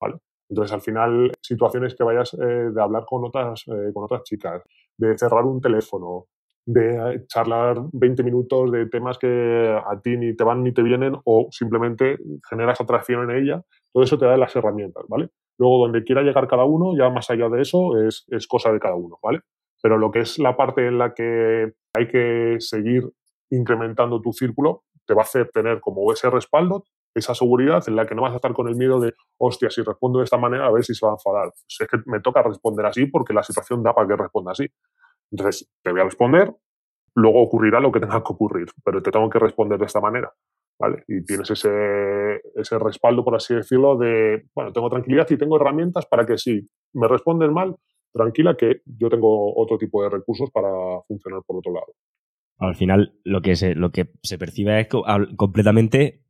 [0.00, 0.16] ¿vale?
[0.48, 4.62] Entonces, al final, situaciones que vayas eh, de hablar con otras, eh, con otras chicas,
[4.96, 6.26] de cerrar un teléfono,
[6.66, 11.16] de charlar 20 minutos de temas que a ti ni te van ni te vienen
[11.24, 12.18] o simplemente
[12.48, 13.62] generas atracción en ella,
[13.96, 15.30] todo eso te da las herramientas, ¿vale?
[15.56, 18.78] Luego, donde quiera llegar cada uno, ya más allá de eso, es, es cosa de
[18.78, 19.40] cada uno, ¿vale?
[19.82, 23.10] Pero lo que es la parte en la que hay que seguir
[23.48, 28.04] incrementando tu círculo, te va a hacer tener como ese respaldo, esa seguridad en la
[28.04, 30.66] que no vas a estar con el miedo de, hostia, si respondo de esta manera,
[30.66, 31.52] a ver si se va a enfadar.
[31.52, 34.66] Pues es que me toca responder así porque la situación da para que responda así.
[35.30, 36.54] Entonces, te voy a responder,
[37.14, 40.30] luego ocurrirá lo que tenga que ocurrir, pero te tengo que responder de esta manera.
[40.78, 41.04] ¿Vale?
[41.08, 46.04] Y tienes ese, ese respaldo, por así decirlo, de, bueno, tengo tranquilidad y tengo herramientas
[46.06, 47.76] para que si me responden mal,
[48.12, 50.68] tranquila que yo tengo otro tipo de recursos para
[51.06, 51.86] funcionar por otro lado.
[52.58, 54.88] Al final, lo que se, lo que se percibe es
[55.36, 56.22] completamente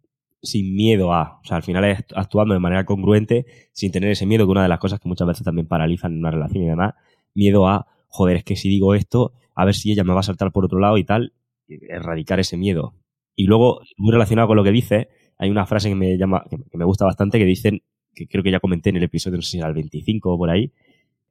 [0.42, 1.40] sin miedo a.
[1.42, 4.62] O sea, al final es actuando de manera congruente, sin tener ese miedo, que una
[4.62, 6.94] de las cosas que muchas veces también paralizan en una relación y demás,
[7.34, 10.24] miedo a, joder, es que si digo esto, a ver si ella me va a
[10.24, 11.32] saltar por otro lado y tal,
[11.68, 12.94] erradicar ese miedo.
[13.36, 16.78] Y luego, muy relacionado con lo que dice, hay una frase que me llama, que
[16.78, 17.82] me gusta bastante, que dicen,
[18.14, 20.38] que creo que ya comenté en el episodio, no sé si era el 25 o
[20.38, 20.72] por ahí.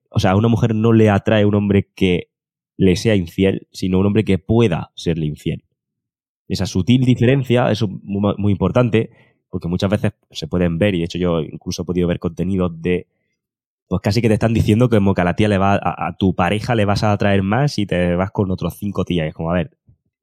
[0.09, 2.29] O sea, a una mujer no le atrae un hombre que
[2.77, 5.65] le sea infiel, sino un hombre que pueda serle infiel.
[6.47, 9.09] Esa sutil diferencia es muy, importante,
[9.49, 12.79] porque muchas veces se pueden ver, y de hecho yo incluso he podido ver contenidos
[12.81, 13.07] de
[13.87, 16.15] pues casi que te están diciendo que como que a la tía le va, a,
[16.17, 19.27] tu pareja le vas a atraer más y te vas con otros cinco tías.
[19.27, 19.77] Es como, a ver,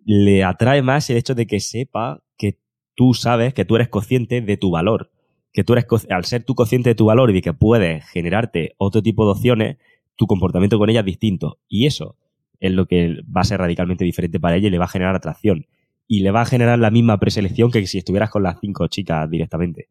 [0.04, 2.58] le atrae más el hecho de que sepa que
[2.94, 5.10] tú sabes, que tú eres consciente de tu valor.
[5.52, 8.74] Que tú eres, al ser tú consciente de tu valor y de que puedes generarte
[8.78, 9.76] otro tipo de opciones,
[10.16, 11.58] tu comportamiento con ella es distinto.
[11.68, 12.16] Y eso
[12.60, 15.14] es lo que va a ser radicalmente diferente para ella y le va a generar
[15.14, 15.66] atracción.
[16.06, 19.28] Y le va a generar la misma preselección que si estuvieras con las cinco chicas
[19.30, 19.88] directamente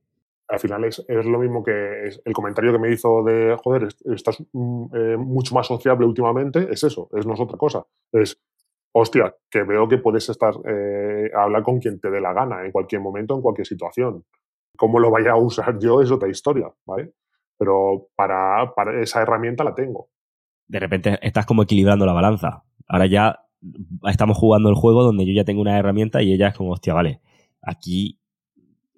[0.52, 4.86] al final es, lo mismo que el comentario que me hizo de, joder, estás mm,
[4.94, 7.86] eh, mucho más sociable últimamente, es eso, es no es otra cosa.
[8.12, 8.38] Es,
[8.94, 12.72] hostia, que veo que puedes estar, eh, hablar con quien te dé la gana en
[12.72, 14.26] cualquier momento, en cualquier situación.
[14.78, 17.14] Cómo lo vaya a usar yo es otra historia, ¿vale?
[17.58, 20.10] Pero para, para esa herramienta la tengo.
[20.68, 22.64] De repente estás como equilibrando la balanza.
[22.88, 23.40] Ahora ya
[24.10, 26.94] estamos jugando el juego donde yo ya tengo una herramienta y ella es como, hostia,
[26.94, 27.22] vale,
[27.62, 28.20] aquí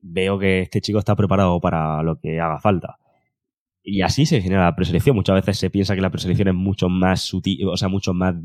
[0.01, 2.97] veo que este chico está preparado para lo que haga falta.
[3.83, 5.15] Y así se genera la preselección.
[5.15, 8.35] Muchas veces se piensa que la preselección es mucho más sutil, o sea, mucho más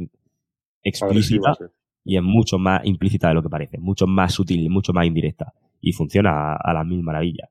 [0.82, 1.56] explícita
[2.04, 5.52] y es mucho más implícita de lo que parece, mucho más sutil, mucho más indirecta.
[5.80, 7.50] Y funciona a, las mil maravillas.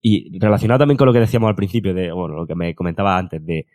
[0.00, 3.16] Y relacionado también con lo que decíamos al principio, de, bueno, lo que me comentaba
[3.16, 3.66] antes, de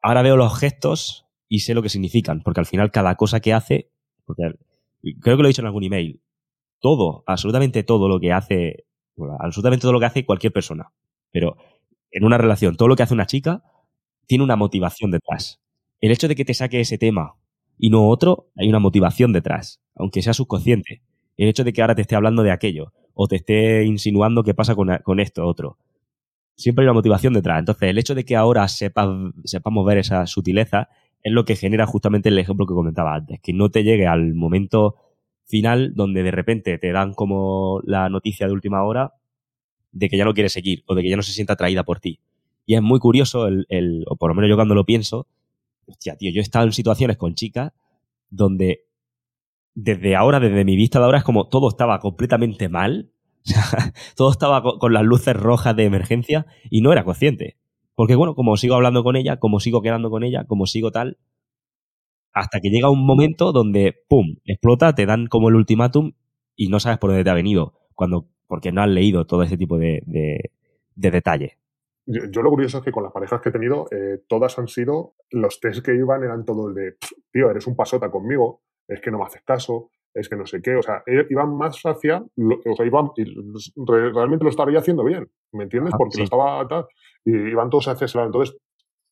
[0.00, 3.52] ahora veo los gestos y sé lo que significan, porque al final cada cosa que
[3.52, 3.90] hace,
[4.24, 4.54] porque
[5.20, 6.22] creo que lo he dicho en algún email,
[6.80, 8.86] todo, absolutamente todo lo que hace,
[9.40, 10.92] absolutamente todo lo que hace cualquier persona.
[11.30, 11.58] Pero
[12.10, 13.62] en una relación, todo lo que hace una chica
[14.26, 15.60] tiene una motivación detrás.
[16.00, 17.36] El hecho de que te saque ese tema
[17.82, 21.02] y no otro, hay una motivación detrás, aunque sea subconsciente.
[21.36, 24.54] El hecho de que ahora te esté hablando de aquello o te esté insinuando qué
[24.54, 25.78] pasa con, con esto otro.
[26.54, 27.58] Siempre hay una motivación detrás.
[27.58, 30.90] Entonces, el hecho de que ahora sepamos ver esa sutileza
[31.24, 34.32] es lo que genera justamente el ejemplo que comentaba antes, que no te llegue al
[34.32, 34.94] momento
[35.44, 39.14] final donde de repente te dan como la noticia de última hora
[39.90, 41.98] de que ya no quiere seguir o de que ya no se sienta atraída por
[41.98, 42.20] ti.
[42.64, 45.26] Y es muy curioso, el, o por lo menos yo cuando lo pienso,
[45.92, 47.72] hostia, tío, yo he estado en situaciones con chicas
[48.30, 48.86] donde
[49.74, 53.10] desde ahora, desde mi vista de ahora, es como todo estaba completamente mal,
[54.16, 57.56] todo estaba con, las luces rojas de emergencia y no era consciente.
[57.94, 61.18] Porque bueno, como sigo hablando con ella, como sigo quedando con ella, como sigo tal,
[62.32, 66.12] hasta que llega un momento donde, ¡pum!, explota, te dan como el ultimátum
[66.56, 69.58] y no sabes por dónde te ha venido, cuando, porque no has leído todo ese
[69.58, 71.58] tipo de, de, detalle.
[72.04, 75.14] Yo, lo curioso es que con las parejas que he tenido, eh, todas han sido,
[75.30, 76.96] los test que iban eran todo el de,
[77.30, 80.60] tío, eres un pasota conmigo, es que no me haces caso, es que no sé
[80.60, 83.10] qué, o sea, e, iban más hacia, o sea, iban,
[83.86, 85.94] realmente lo estaba haciendo bien, ¿me entiendes?
[85.96, 86.86] Porque lo estaba tal,
[87.24, 88.28] y iban todos hacia ese lado.
[88.28, 88.56] Entonces,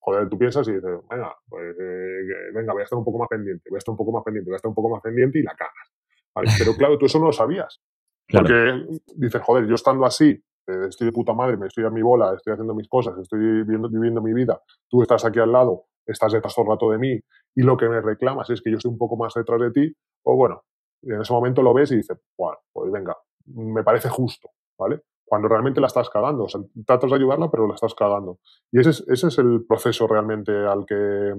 [0.01, 3.29] joder, tú piensas y dices, venga, pues eh, venga, voy a estar un poco más
[3.29, 5.39] pendiente, voy a estar un poco más pendiente, voy a estar un poco más pendiente
[5.39, 6.59] y la cagas.
[6.59, 7.81] Pero claro, tú eso no lo sabías.
[8.29, 12.35] Porque dices, joder, yo estando así, estoy de puta madre, me estoy a mi bola,
[12.35, 16.55] estoy haciendo mis cosas, estoy viviendo, mi vida, tú estás aquí al lado, estás detrás
[16.55, 17.21] todo el rato de mí
[17.55, 19.93] y lo que me reclamas es que yo estoy un poco más detrás de ti,
[20.25, 20.63] o bueno,
[21.03, 25.01] en ese momento lo ves y dices, bueno, pues venga, me parece justo, ¿vale?
[25.31, 26.45] cuando realmente la estás cagando.
[26.45, 28.41] O sea, tratas de ayudarla, pero la estás cagando.
[28.73, 31.33] Y ese es, ese es el proceso realmente al que,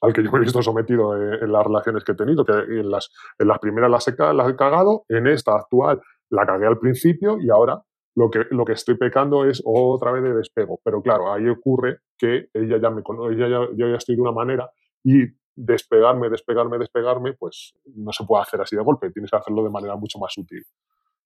[0.00, 2.90] al que yo me he visto sometido en, las relaciones que he tenido, que en
[2.90, 6.00] las, en las primeras las he, las he cagado, en esta actual
[6.30, 7.82] la cagué al principio y ahora
[8.16, 10.80] lo que, lo que estoy pecando es otra vez de despego.
[10.84, 14.32] Pero claro, ahí ocurre que ella ya me ella ya, yo ya estoy de una
[14.32, 14.70] manera
[15.02, 15.24] y
[15.56, 19.70] despegarme, despegarme, despegarme, pues no se puede hacer así de golpe, tienes que hacerlo de
[19.70, 20.64] manera mucho más sutil.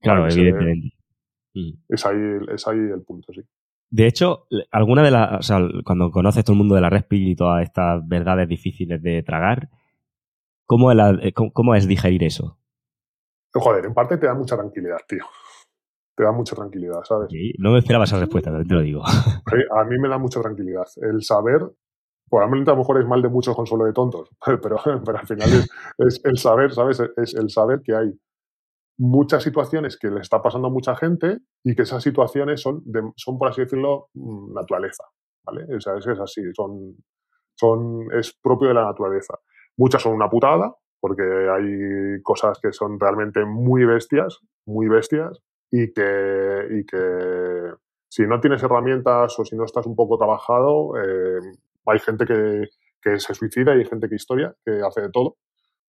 [0.00, 0.92] Claro, evidentemente.
[1.54, 1.70] Mm.
[1.88, 2.16] Es, ahí,
[2.52, 3.42] es ahí el punto, sí.
[3.90, 7.04] De hecho, alguna de las, o sea, cuando conoces todo el mundo de la red
[7.10, 9.70] y todas estas verdades difíciles de tragar,
[10.66, 12.58] ¿cómo es, eh, cómo, es digerir eso?
[13.54, 15.24] joder, en parte te da mucha tranquilidad, tío.
[16.18, 17.30] Te da mucha tranquilidad, ¿sabes?
[17.58, 19.02] no me esperaba esa respuesta, te lo digo.
[19.76, 20.84] A mí me da mucha tranquilidad.
[20.96, 21.60] El saber,
[22.28, 25.48] probablemente a lo mejor es mal de muchos consuelo de tontos, pero, pero al final
[25.98, 27.00] es, el saber, ¿sabes?
[27.16, 28.12] Es el saber que hay
[28.98, 32.82] muchas situaciones que le está pasando a mucha gente y que esas situaciones son,
[33.14, 35.04] son por así decirlo, mm, naturaleza,
[35.46, 35.72] ¿vale?
[35.72, 36.96] O sea, es, es así, son,
[37.54, 39.38] son, es propio de la naturaleza.
[39.76, 45.40] Muchas son una putada, porque hay cosas que son realmente muy bestias, muy bestias,
[45.70, 47.72] y que, y que
[48.08, 51.40] si no tienes herramientas o si no estás un poco trabajado, eh,
[51.86, 52.68] hay gente que,
[53.00, 55.36] que se suicida y hay gente que historia, que hace de todo,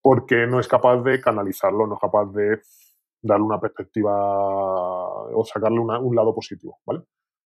[0.02, 2.60] porque no es capaz de canalizarlo, no es capaz de
[3.22, 7.02] darle una perspectiva o sacarle un lado positivo, ¿vale?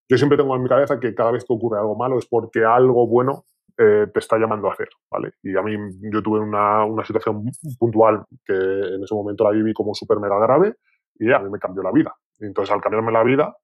[0.08, 2.64] Yo siempre tengo en mi cabeza que cada vez que ocurre algo malo es porque
[2.64, 3.44] algo bueno
[3.78, 5.32] eh, te está llamando a hacer, ¿vale?
[5.42, 5.74] Y a mí
[6.12, 7.44] yo tuve una, una, situación
[7.78, 10.74] puntual que en ese momento la viví como súper mega grave
[11.18, 12.14] y a mí me cambió la vida.
[12.46, 13.56] Entonces al cambiarme la vida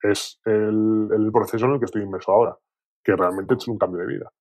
[0.00, 2.56] es el, el, proceso en el que estoy inmerso ahora,
[3.04, 4.32] que realmente es un cambio de vida.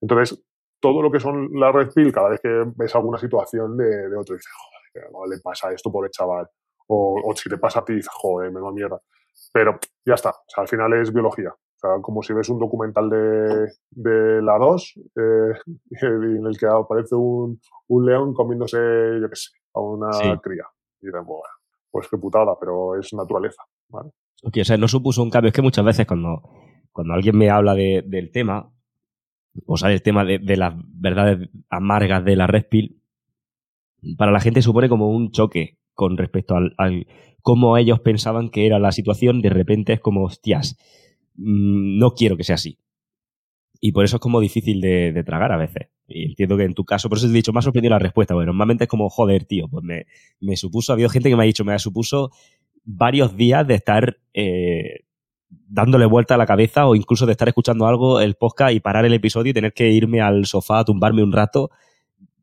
[0.00, 0.42] Entonces,
[0.80, 4.16] todo lo que son las red pill, cada vez que ves alguna situación de, de
[4.16, 6.48] otro, dices, joder, ¿cómo le pasa esto por el chaval?
[6.88, 9.00] O, o si te pasa a ti, dices, joder, menuda mierda.
[9.52, 11.50] Pero ya está, o sea, al final es biología.
[11.50, 15.52] O sea, como si ves un documental de, de la 2 eh,
[16.02, 18.78] en el que aparece un, un, león comiéndose,
[19.20, 20.64] yo qué sé, a una cría.
[21.00, 21.55] Y dices, bueno,
[21.98, 23.62] pues qué putada, pero es naturaleza.
[23.88, 24.10] ¿vale?
[24.42, 25.48] o sea, no supuso un cambio.
[25.48, 26.42] Es que muchas veces cuando,
[26.92, 28.72] cuando alguien me habla de, del tema,
[29.66, 33.00] o sea, el tema de, de, las verdades amargas de la red pill,
[34.16, 37.06] para la gente supone como un choque con respecto al,
[37.42, 39.40] cómo ellos pensaban que era la situación.
[39.40, 40.76] De repente es como, hostias,
[41.36, 42.78] Mm, no quiero que sea así.
[43.80, 45.88] Y por eso es como difícil de, tragar a veces.
[46.08, 47.98] Y entiendo que en tu caso, por eso te he dicho, me ha sorprendido la
[47.98, 48.34] respuesta.
[48.34, 50.06] Bueno, normalmente es como, joder, tío, pues me,
[50.40, 52.30] me supuso, ha habido gente que me ha dicho, me supuso
[52.84, 55.00] varios días de estar eh,
[55.48, 59.04] dándole vuelta a la cabeza o incluso de estar escuchando algo, el podcast y parar
[59.04, 61.70] el episodio y tener que irme al sofá a tumbarme un rato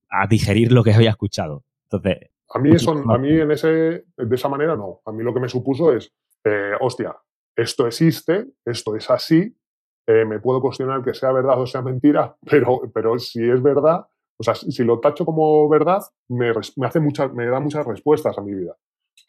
[0.10, 1.64] a digerir lo que había escuchado.
[1.86, 2.30] Entonces.
[2.50, 5.02] A mí, eso, a mí en ese, de esa manera no.
[5.06, 7.16] A mí lo que me supuso es, eh, hostia,
[7.56, 9.56] esto existe, esto es así,
[10.08, 14.06] eh, me puedo cuestionar que sea verdad o sea mentira, pero, pero si es verdad,
[14.38, 18.38] o sea, si lo tacho como verdad, me, me hace muchas, me da muchas respuestas
[18.38, 18.76] a mi vida.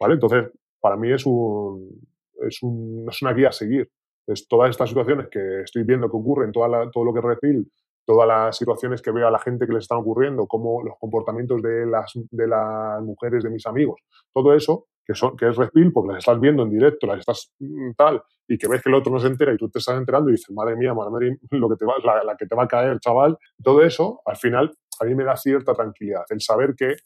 [0.00, 0.14] ¿Vale?
[0.14, 0.50] Entonces,
[0.80, 2.00] para mí es un,
[2.46, 3.90] es, un, es una guía a seguir.
[4.26, 7.66] Es todas estas situaciones que estoy viendo que ocurren, toda la, todo lo que es
[8.06, 11.62] todas las situaciones que veo a la gente que les están ocurriendo, como los comportamientos
[11.62, 14.00] de las, de las mujeres de mis amigos,
[14.32, 17.52] todo eso que, son, que es Red porque las estás viendo en directo, las estás
[17.58, 19.96] mm, tal, y que ves que el otro no se entera y tú te estás
[19.96, 22.54] enterando y dices, madre mía, madre mía, lo que te va, la, la que te
[22.54, 23.38] va a caer, chaval.
[23.62, 26.96] Todo eso, al final, a mí me da cierta tranquilidad, el saber que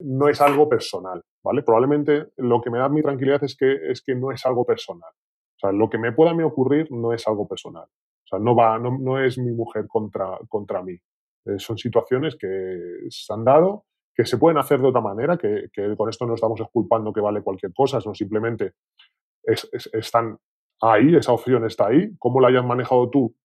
[0.00, 1.62] no es algo personal, ¿vale?
[1.62, 5.10] Probablemente lo que me da mi tranquilidad es que, es que no es algo personal.
[5.10, 7.84] O sea, lo que me pueda me ocurrir no es algo personal.
[7.84, 10.96] O sea, no, va, no, no es mi mujer contra, contra mí.
[11.46, 12.78] Eh, son situaciones que
[13.08, 13.86] se han dado
[14.18, 17.40] que se pueden hacer de otra manera, que, con esto no estamos esculpando que vale
[17.40, 18.72] cualquier cosa, sino simplemente
[19.44, 20.36] están
[20.80, 22.10] ahí, esa opción está ahí.
[22.18, 23.36] Cómo la hayas manejado tú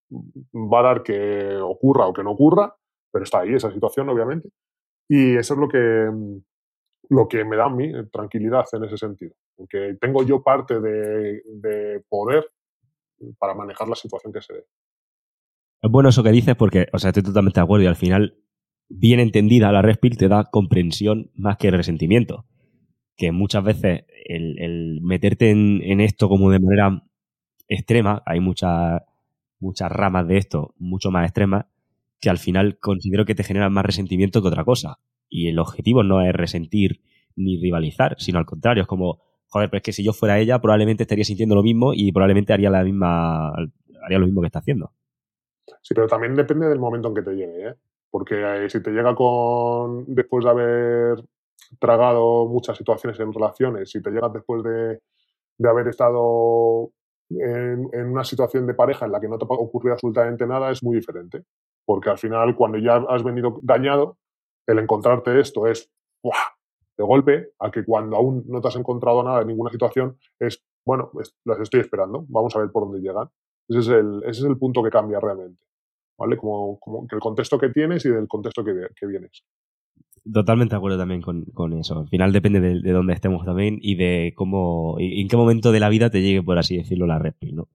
[0.52, 2.76] va a dar que ocurra o que no ocurra,
[3.12, 4.50] pero está ahí esa situación, obviamente.
[5.08, 6.10] Y eso es lo que,
[7.10, 9.36] lo que me da a mí tranquilidad en ese sentido.
[9.70, 12.50] Que tengo yo parte de, de poder
[13.38, 14.66] para manejar la situación que se dé.
[15.84, 18.43] Es bueno eso que dices porque, o sea, estoy totalmente de acuerdo y al final
[18.90, 22.46] bien entendida la red te da comprensión más que resentimiento.
[23.16, 27.04] Que muchas veces el, meterte en, esto como de manera
[27.68, 29.02] extrema, hay muchas,
[29.60, 31.66] muchas ramas de esto mucho más extremas,
[32.20, 35.00] que al final considero que te generan más resentimiento que otra cosa.
[35.30, 37.02] Y el objetivo no es resentir
[37.36, 40.60] ni rivalizar, sino al contrario, es como, joder, pero es que si yo fuera ella,
[40.60, 43.50] probablemente estaría sintiendo lo mismo y probablemente haría la misma,
[44.04, 44.94] haría lo mismo que está haciendo.
[45.82, 47.76] Sí, pero también depende del momento en que te llegue, ¿eh?
[48.14, 51.24] Porque eh, si te llega con, después de haber
[51.80, 55.02] tragado muchas situaciones en relaciones, si te llegas después de,
[55.58, 56.92] de haber estado
[57.32, 60.84] en, una situación de pareja en la que no te ha ocurrido absolutamente nada, es
[60.84, 61.44] muy diferente.
[61.86, 64.18] Porque al final, cuando ya has venido dañado,
[64.68, 65.90] el encontrarte esto es
[66.22, 70.64] de golpe, a que cuando aún no te has encontrado nada en ninguna situación, es,
[70.86, 71.10] bueno,
[71.46, 73.28] las estoy esperando, vamos a ver por dónde llegan.
[73.68, 75.60] Ese es el, ese es el punto que cambia realmente.
[76.18, 76.38] ¿Vale?
[76.38, 79.44] Como, como el contexto que tienes y del contexto que, vienes.
[80.32, 82.00] Totalmente de acuerdo también con, con, eso.
[82.00, 85.72] Al final depende de, de, dónde estemos también y de cómo, y en qué momento
[85.72, 87.68] de la vida te llegue, por así decirlo, la red ¿no?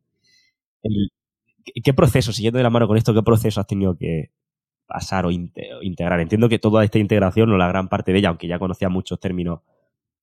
[1.84, 4.30] ¿Qué proceso, siguiendo de la mano con esto, qué proceso has tenido que
[4.86, 6.20] pasar o, integrar?
[6.20, 9.20] Entiendo que toda esta integración, o la gran parte de ella, aunque ya conocía muchos
[9.20, 9.60] términos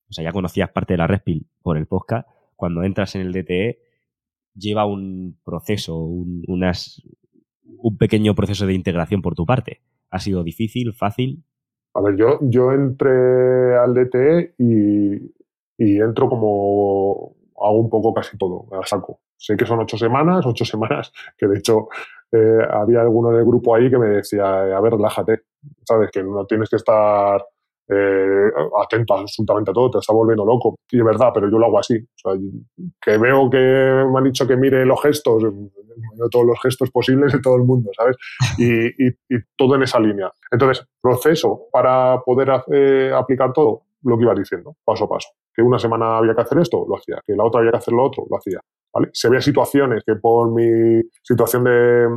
[0.10, 3.34] o sea, ya conocías parte de la Respil por el podcast, cuando entras en el
[3.34, 3.80] DTE
[4.54, 7.02] lleva un proceso, un, unas,
[7.66, 9.82] un pequeño proceso de integración por tu parte.
[10.10, 11.44] ¿Ha sido difícil, fácil?
[11.94, 15.32] A ver, yo, yo entré al DTE y,
[15.78, 19.22] entro como hago un poco casi todo, a saco.
[19.38, 21.88] Sé que son ocho semanas, ocho semanas, que de hecho
[22.32, 25.44] eh, había alguno del grupo ahí que me decía, a ver, relájate,
[25.84, 27.46] sabes, que no tienes que estar
[27.88, 28.50] eh,
[28.82, 30.76] atento absolutamente a todo, te está volviendo loco.
[30.90, 31.98] Y es verdad, pero yo lo hago así.
[31.98, 32.34] O sea,
[33.02, 35.44] que veo que me han dicho que mire los gestos,
[36.32, 38.18] todos los gestos posibles de todo el mundo, ¿sabes?
[38.58, 39.12] Y,
[39.56, 40.32] todo en esa línea.
[40.52, 45.30] Entonces, proceso para poder eh, aplicar todo, lo que iba diciendo, paso a paso.
[45.54, 47.22] Que una semana había que hacer esto, lo hacía.
[47.26, 48.60] Que la otra había que hacer lo otro, lo hacía.
[48.94, 49.10] ¿vale?
[49.14, 52.08] Se veía situaciones que por mi situación de,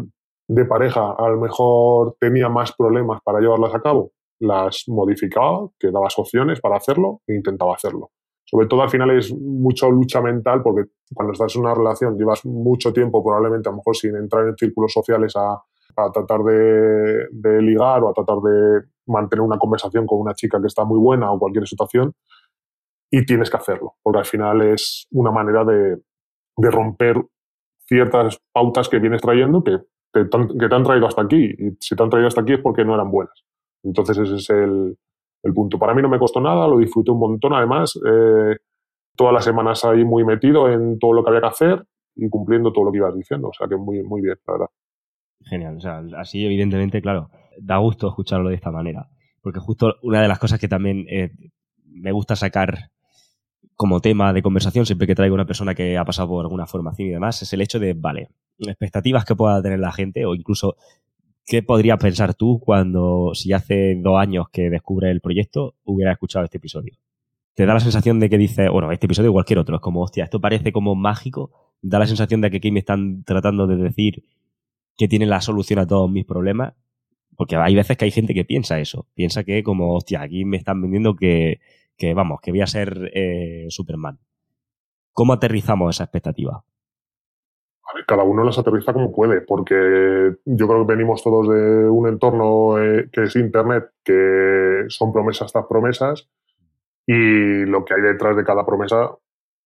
[0.49, 5.91] de pareja a lo mejor tenía más problemas para llevarlas a cabo, las modificaba, que
[5.91, 8.11] dabas opciones para hacerlo e intentaba hacerlo.
[8.45, 12.47] Sobre todo al final es mucho lucha mental porque cuando estás en una relación llevas
[12.47, 15.63] mucho tiempo probablemente a lo mejor sin entrar en círculos sociales a,
[15.97, 20.67] a tratar de, ligar o a tratar de mantener una conversación con una chica que
[20.67, 22.15] está muy buena o cualquier situación
[23.11, 25.97] y tienes que hacerlo porque al final es una manera de,
[26.57, 27.23] de romper
[27.87, 29.79] ciertas pautas que vienes trayendo que,
[30.13, 32.85] que te han traído hasta aquí y si te han traído hasta aquí es porque
[32.85, 33.45] no eran buenas.
[33.89, 34.97] Entonces ese es el,
[35.55, 35.79] punto.
[35.79, 37.55] Para mí no me costó nada, lo disfruté un montón.
[37.55, 38.57] Además, eh,
[39.17, 41.85] todas las semanas ahí muy metido en todo lo que había que hacer
[42.15, 43.49] y cumpliendo todo lo que ibas diciendo.
[43.49, 44.69] O sea que muy, muy bien, la verdad.
[45.45, 45.77] Genial.
[45.77, 49.09] O sea, así evidentemente, claro, da gusto escucharlo de esta manera.
[49.41, 51.31] Porque justo una de las cosas que también eh,
[51.85, 52.91] me gusta sacar
[53.75, 57.09] como tema de conversación siempre que traigo una persona que ha pasado por alguna formación
[57.09, 58.29] y demás es el hecho de, vale,
[58.59, 60.77] expectativas que pueda tener la gente o incluso
[61.49, 66.45] ¿Qué podrías pensar tú cuando, si hace dos años que descubre el proyecto, hubiera escuchado
[66.45, 66.99] este episodio?
[67.55, 70.03] ¿Te da la sensación de que dice, bueno, este episodio o cualquier otro, es como,
[70.03, 71.51] hostia, esto parece como mágico?
[71.81, 74.25] ¿Da la sensación de que aquí me están tratando de decir
[74.99, 76.75] que tiene la solución a todos mis problemas?
[77.35, 79.07] Porque hay veces que hay gente que piensa eso.
[79.15, 81.61] Piensa que como, hostia, aquí me están vendiendo que,
[81.97, 84.19] que vamos, que voy a ser eh, Superman.
[85.15, 86.63] ¿Cómo aterrizamos esa expectativa?
[88.07, 92.79] Cada uno las aterriza como puede, porque yo creo que venimos todos de un entorno
[92.79, 96.29] eh, que es Internet, que son promesas tras promesas,
[97.07, 99.11] y lo que hay detrás de cada promesa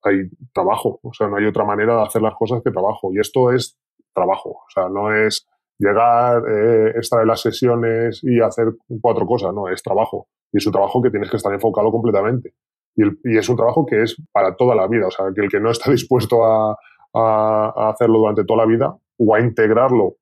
[0.05, 1.01] hay trabajo.
[1.03, 3.13] O sea, no hay otra manera de hacer las cosas que trabajo.
[3.13, 3.77] Y esto es
[4.15, 4.51] trabajo.
[4.51, 5.49] O sea, no es
[5.79, 8.69] llegar, eh, extraer las sesiones y hacer
[9.01, 9.53] cuatro cosas.
[9.53, 10.29] No, es trabajo.
[10.53, 12.55] Y es un trabajo que tienes que estar enfocado completamente.
[12.95, 15.09] Y, y es un trabajo que es para toda la vida.
[15.09, 16.77] O sea, que el que no está dispuesto a,
[17.15, 20.17] a, hacerlo durante toda la vida o a integrarlo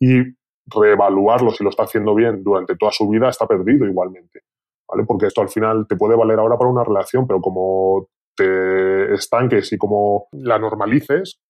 [0.00, 0.22] y
[0.66, 4.40] reevaluarlo si lo está haciendo bien durante toda su vida, está perdido igualmente.
[4.88, 5.04] ¿Vale?
[5.04, 9.72] Porque esto al final te puede valer ahora para una relación, pero como te estanques
[9.72, 11.40] y como la normalices,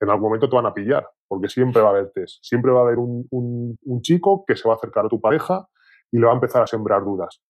[0.00, 2.42] en algún momento te van a pillar, porque siempre va a haber test.
[2.42, 5.68] Siempre va a haber un, un chico que se va a acercar a tu pareja
[6.10, 7.40] y le va a empezar a sembrar dudas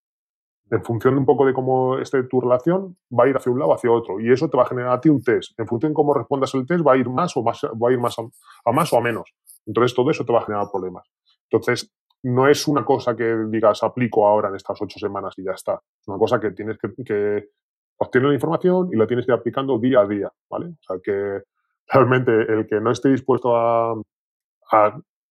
[0.72, 3.72] en función un poco de cómo esté tu relación, va a ir hacia un lado
[3.72, 4.18] o hacia otro.
[4.18, 5.52] Y eso te va a generar a ti un test.
[5.60, 7.92] En función de cómo respondas el test, va a ir más o más, va a
[7.92, 9.34] ir más a, más o a menos.
[9.66, 11.06] Entonces, todo eso te va a generar problemas.
[11.50, 11.92] Entonces,
[12.22, 15.74] no es una cosa que digas aplico ahora en estas ocho semanas y ya está.
[15.74, 19.78] Es una cosa que tienes que, que la información y la tienes que ir aplicando
[19.78, 20.68] día a día, ¿vale?
[20.68, 21.42] O sea, que
[21.86, 23.94] realmente el que no esté dispuesto a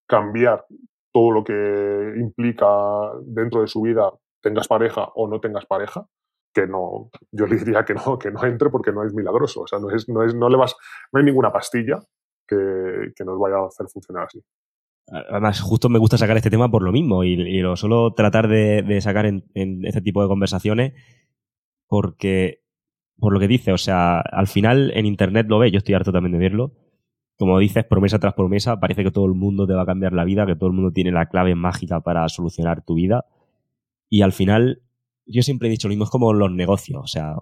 [0.06, 0.64] cambiar
[1.12, 2.68] todo lo que implica
[3.24, 4.08] dentro de su vida
[4.42, 6.06] tengas pareja o no tengas pareja,
[6.52, 9.62] que no, yo le diría que no, que no entre porque no es milagroso.
[9.62, 10.76] O sea, no es, no es, no le vas,
[11.12, 12.00] no hay ninguna pastilla
[12.46, 14.42] que, que nos vaya a hacer funcionar así.
[15.08, 19.00] Además, justo me gusta sacar este tema por lo mismo y, lo suelo tratar de,
[19.00, 19.44] sacar en,
[19.84, 20.94] este tipo de conversaciones
[21.86, 22.62] porque,
[23.18, 26.12] por lo que dice, o sea, al final en Internet lo ve, yo estoy harto
[26.12, 26.72] también de verlo.
[27.36, 30.24] Como dices, promesa tras promesa, parece que todo el mundo te va a cambiar la
[30.24, 33.26] vida, que todo el mundo tiene la clave mágica para solucionar tu vida.
[34.12, 34.82] Y al final,
[35.24, 37.00] yo siempre he dicho lo mismo, es como los negocios.
[37.02, 37.36] O sea,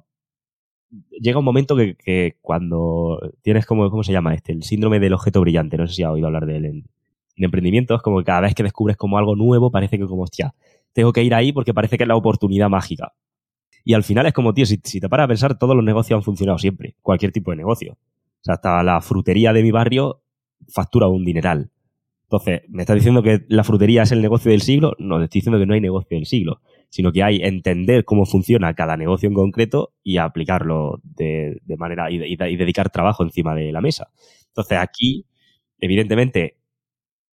[1.21, 4.53] llega un momento que, cuando tienes como, ¿cómo se llama este?
[4.53, 5.77] El síndrome del objeto brillante.
[5.77, 6.85] No sé si ha oído hablar de él en,
[7.35, 7.97] emprendimiento.
[7.97, 10.55] Es como que cada vez que descubres como algo nuevo, parece que como, hostia,
[10.93, 13.15] tengo que ir ahí porque parece que es la oportunidad mágica.
[13.85, 16.23] Y al final es como, tío, si te paras a pensar, todos los negocios han
[16.23, 16.95] funcionado siempre.
[17.03, 17.95] Cualquier tipo de negocio.
[17.95, 20.23] O sea, hasta la frutería de mi barrio
[20.69, 21.73] factura un dineral.
[22.31, 24.95] Entonces, ¿me estás diciendo que la frutería es el negocio del siglo?
[25.01, 28.25] No, te estoy diciendo que no hay negocio del siglo, sino que hay entender cómo
[28.25, 33.81] funciona cada negocio en concreto y aplicarlo de, manera y, dedicar trabajo encima de la
[33.81, 34.13] mesa.
[34.47, 35.27] Entonces, aquí,
[35.81, 36.57] evidentemente,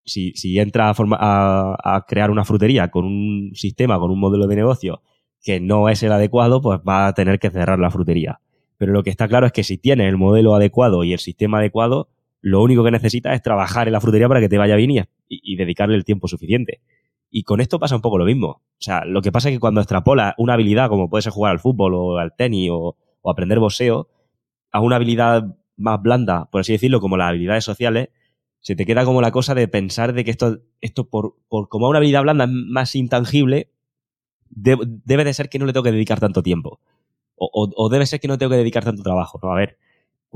[0.04, 4.56] si, si entra a, a, crear una frutería con un sistema, con un modelo de
[4.56, 5.04] negocio
[5.44, 8.40] que no es el adecuado, pues va a tener que cerrar la frutería.
[8.78, 11.60] Pero lo que está claro es que si tienes el modelo adecuado y el sistema
[11.60, 12.10] adecuado,
[12.42, 15.04] lo único que necesitas es trabajar en la frutería para que te vaya bien y,
[15.28, 16.82] y dedicarle el tiempo suficiente.
[17.30, 18.48] Y con esto pasa un poco lo mismo.
[18.48, 21.52] O sea, lo que pasa es que cuando extrapolas una habilidad como puede ser jugar
[21.52, 22.96] al fútbol o al tenis o,
[23.30, 24.08] aprender boxeo
[24.72, 28.10] a una habilidad más blanda, por así decirlo, como las habilidades sociales,
[28.62, 31.90] se te queda como la cosa de pensar de que esto, esto por, por como
[31.90, 33.70] una habilidad blanda es más intangible,
[34.50, 36.80] debe de ser que no le tengo que dedicar tanto tiempo.
[37.36, 39.40] O, o, debe ser que no tengo que dedicar tanto trabajo.
[39.44, 39.78] No, a ver,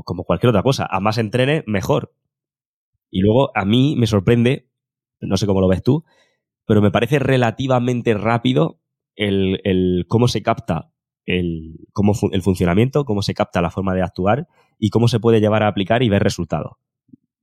[0.01, 0.87] pues como cualquier otra cosa.
[0.89, 2.13] A más entrene, mejor.
[3.09, 4.67] Y luego a mí me sorprende,
[5.19, 6.05] no sé cómo lo ves tú,
[6.65, 8.79] pero me parece relativamente rápido
[9.15, 10.91] el, cómo se capta
[11.25, 14.47] el, cómo el funcionamiento, cómo se capta la forma de actuar
[14.79, 16.73] y cómo se puede llevar a aplicar y ver resultados.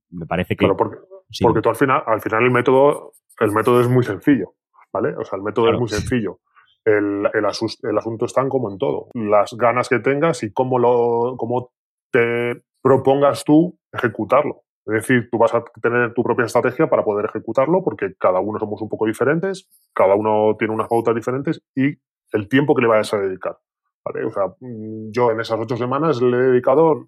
[0.09, 0.65] Me parece que.
[0.65, 0.97] Claro, porque,
[1.41, 4.55] porque tú al final, al final el método, el método es muy sencillo,
[4.91, 5.15] ¿vale?
[5.15, 6.39] O sea, el método es muy sencillo.
[6.83, 7.45] El, el,
[7.83, 9.09] el, asunto está en como en todo.
[9.13, 11.71] Las ganas que tengas y cómo, lo, cómo
[12.11, 14.63] te propongas tú ejecutarlo.
[14.85, 18.57] Es decir, tú vas a tener tu propia estrategia para poder ejecutarlo porque cada uno
[18.57, 21.95] somos un poco diferentes, cada uno tiene unas pautas diferentes y
[22.31, 23.57] el tiempo que le vayas a dedicar.
[24.03, 24.25] ¿vale?
[24.25, 27.07] O sea, mm, yo en esas ocho semanas le he dedicado,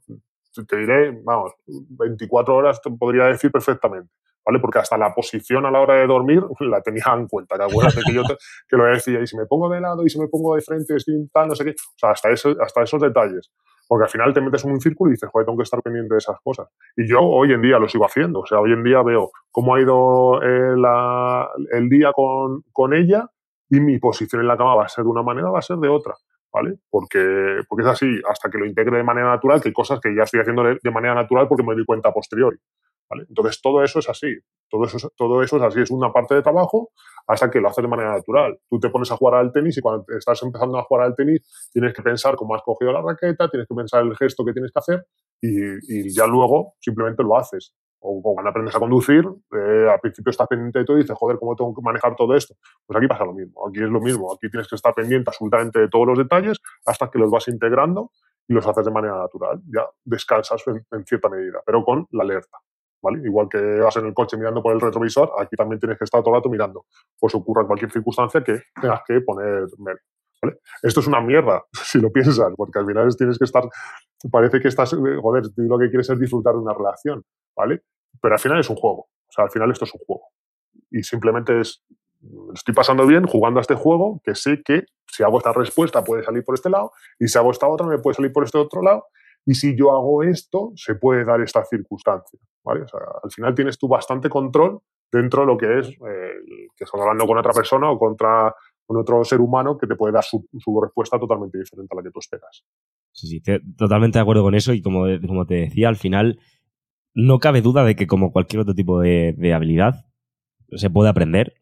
[0.67, 4.11] te diré, vamos, 24 horas te podría decir perfectamente.
[4.43, 4.59] ¿Vale?
[4.59, 7.57] Porque hasta la posición a la hora de dormir la tenía en cuenta.
[7.57, 8.23] Que acuérdate que yo
[8.67, 10.95] que lo decía, y si me pongo de lado y si me pongo de frente,
[11.31, 11.71] tal, no sé qué.
[11.71, 13.51] O sea, hasta, hasta esos detalles.
[13.87, 16.13] Porque al final te metes en un círculo y dices, joder, tengo que estar pendiente
[16.13, 16.69] de esas cosas.
[16.95, 18.39] Y yo hoy en día lo sigo haciendo.
[18.41, 20.75] O sea, hoy en día veo cómo ha ido eh,
[21.71, 23.29] el día con, con ella
[23.69, 25.77] y mi posición en la cama va a ser de una manera, va a ser
[25.77, 26.13] de otra.
[26.53, 26.75] ¿Vale?
[26.89, 30.13] Porque, porque es así, hasta que lo integre de manera natural, que hay cosas que
[30.13, 32.57] ya estoy haciendo de, manera natural porque me doy cuenta a posteriori.
[33.27, 34.33] Entonces, todo eso es así.
[34.69, 35.81] Todo eso, todo eso es así.
[35.81, 36.91] Es una parte de trabajo
[37.27, 38.57] hasta que lo haces de manera natural.
[38.69, 41.41] Tú te pones a jugar al tenis y cuando estás empezando a jugar al tenis
[41.71, 44.71] tienes que pensar cómo has cogido la raqueta, tienes que pensar el gesto que tienes
[44.71, 45.05] que hacer
[45.41, 47.73] y, ya luego simplemente lo haces.
[47.99, 51.37] O, cuando aprendes a conducir, eh, al principio estás pendiente de todo y dices, joder,
[51.37, 52.55] ¿cómo tengo que manejar todo esto?
[52.85, 53.67] Pues aquí pasa lo mismo.
[53.67, 54.33] Aquí es lo mismo.
[54.33, 58.11] Aquí tienes que estar pendiente absolutamente de todos los detalles hasta que los vas integrando
[58.47, 59.61] y los haces de manera natural.
[59.67, 62.57] Ya descansas en cierta medida, pero con la alerta.
[63.23, 66.21] Igual que vas en el coche mirando por el retrovisor, aquí también tienes que estar
[66.21, 66.85] todo el rato mirando.
[67.19, 69.67] Pues ocurra cualquier circunstancia que tengas que poner
[70.41, 70.59] ¿vale?
[70.81, 73.63] Esto es una mierda, si lo piensas, porque al final tienes que estar,
[74.31, 77.23] parece que estás, joder, lo que quieres es disfrutar de una relación,
[77.55, 77.83] ¿vale?
[78.21, 80.23] Pero al final es un juego, o sea, al final esto es un juego.
[80.89, 81.83] Y simplemente es,
[82.53, 86.23] estoy pasando bien jugando a este juego, que sé que si hago esta respuesta puede
[86.23, 88.81] salir por este lado, y si hago esta otra me puede salir por este otro
[88.81, 89.05] lado,
[89.45, 92.39] y si yo hago esto, se puede dar esta circunstancia.
[92.65, 94.79] Al final tienes tú bastante control
[95.11, 95.95] dentro de lo que es eh,
[96.75, 98.53] que estás hablando con otra persona o contra,
[98.85, 100.47] con otro ser humano que te puede dar su,
[100.81, 102.63] respuesta totalmente diferente a la que tú esperas.
[103.11, 103.41] Sí, sí,
[103.77, 106.39] totalmente de acuerdo con eso y como, como te decía, al final
[107.13, 110.05] no cabe duda de que como cualquier otro tipo de habilidad
[110.71, 111.55] se puede aprender.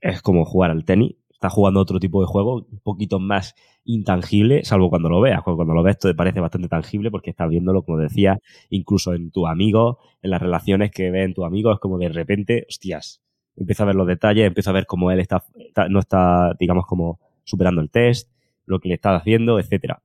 [0.00, 4.64] Es como jugar al tenis está jugando otro tipo de juego, un poquito más intangible,
[4.64, 5.42] salvo cuando lo veas.
[5.42, 8.40] Cuando lo ves, te parece bastante tangible porque estás viéndolo, como decía,
[8.70, 12.08] incluso en tu amigo, en las relaciones que ve en tu amigo, es como de
[12.08, 13.20] repente, hostias,
[13.56, 15.44] empieza a ver los detalles, empieza a ver cómo él está,
[15.90, 18.30] no está, digamos, como superando el test,
[18.64, 20.02] lo que le está haciendo, etcétera.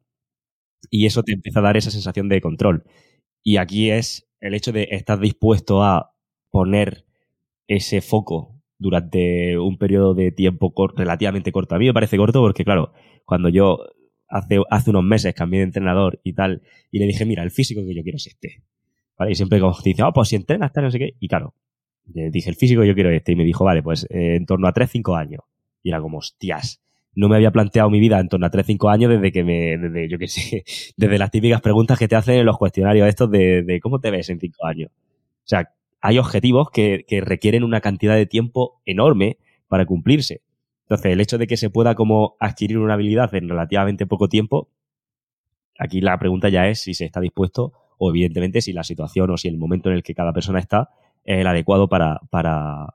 [0.89, 2.83] Y eso te empieza a dar esa sensación de control.
[3.43, 6.11] Y aquí es el hecho de estar dispuesto a
[6.51, 7.05] poner
[7.67, 11.75] ese foco durante un periodo de tiempo relativamente corto.
[11.75, 12.93] A mí me parece corto porque, claro,
[13.25, 13.79] cuando yo
[14.29, 17.81] hace, hace unos meses cambié de entrenador y tal, y le dije, mira, el físico
[17.85, 18.63] que yo quiero es este.
[19.17, 19.33] ¿Vale?
[19.33, 21.13] Y siempre como te dice, oh, pues si entrenas, tal, no sé qué.
[21.19, 21.53] Y claro,
[22.13, 23.33] le dije, el físico que yo quiero es este.
[23.33, 25.41] Y me dijo, vale, pues eh, en torno a 3-5 años.
[25.83, 26.81] Y era como, hostias,
[27.15, 30.07] no me había planteado mi vida en torno a 3-5 años desde que me, desde,
[30.09, 30.63] yo qué sé,
[30.97, 34.09] desde las típicas preguntas que te hacen en los cuestionarios estos de, de cómo te
[34.09, 34.89] ves en 5 años.
[34.91, 35.69] O sea,
[36.01, 39.37] hay objetivos que, requieren una cantidad de tiempo enorme
[39.67, 40.41] para cumplirse.
[40.83, 44.69] Entonces, el hecho de que se pueda como adquirir una habilidad en relativamente poco tiempo,
[45.77, 49.37] aquí la pregunta ya es si se está dispuesto o evidentemente si la situación o
[49.37, 50.89] si el momento en el que cada persona está
[51.25, 52.93] es el adecuado para, para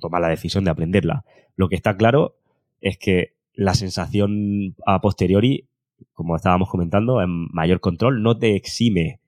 [0.00, 1.24] tomar la decisión de aprenderla.
[1.56, 2.36] Lo que está claro
[2.80, 5.68] es que la sensación a posteriori,
[6.12, 9.20] como estábamos comentando, en mayor control no te exime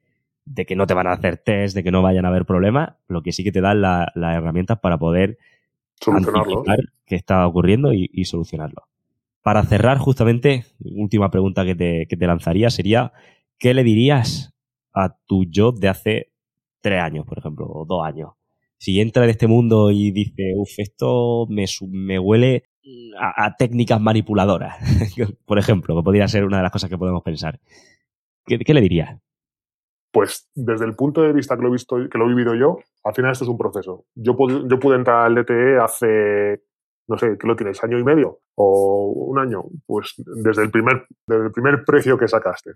[0.54, 2.94] de que no te van a hacer test, de que no vayan a haber problemas,
[3.08, 5.38] lo que sí que te dan las herramientas para poder
[6.00, 6.64] solucionarlo
[7.08, 8.82] qué está ocurriendo y, solucionarlo.
[9.42, 13.12] Para cerrar, justamente, última pregunta que te, que te lanzaría sería,
[13.58, 14.54] ¿qué le dirías
[14.92, 16.32] a tu yo de hace
[16.80, 18.32] tres años, por ejemplo, o dos años?
[18.76, 22.64] Si entra en este mundo y dice, uff, esto me, me huele
[23.18, 24.76] a, técnicas manipuladoras,
[25.46, 27.58] por ejemplo, que podría ser una de las cosas que podemos pensar.
[28.44, 29.20] ¿Qué, le diría?
[30.18, 32.78] Pues desde el punto de vista que lo he visto, que lo he vivido yo,
[33.04, 34.04] al final esto es un proceso.
[34.16, 34.36] Yo,
[34.68, 36.64] yo pude entrar al DTE hace,
[37.06, 37.84] no sé, ¿qué lo tienes?
[37.84, 38.40] ¿Año y medio?
[38.56, 39.62] ¿O un año?
[39.86, 42.72] Pues desde el primer, desde el primer precio que sacaste.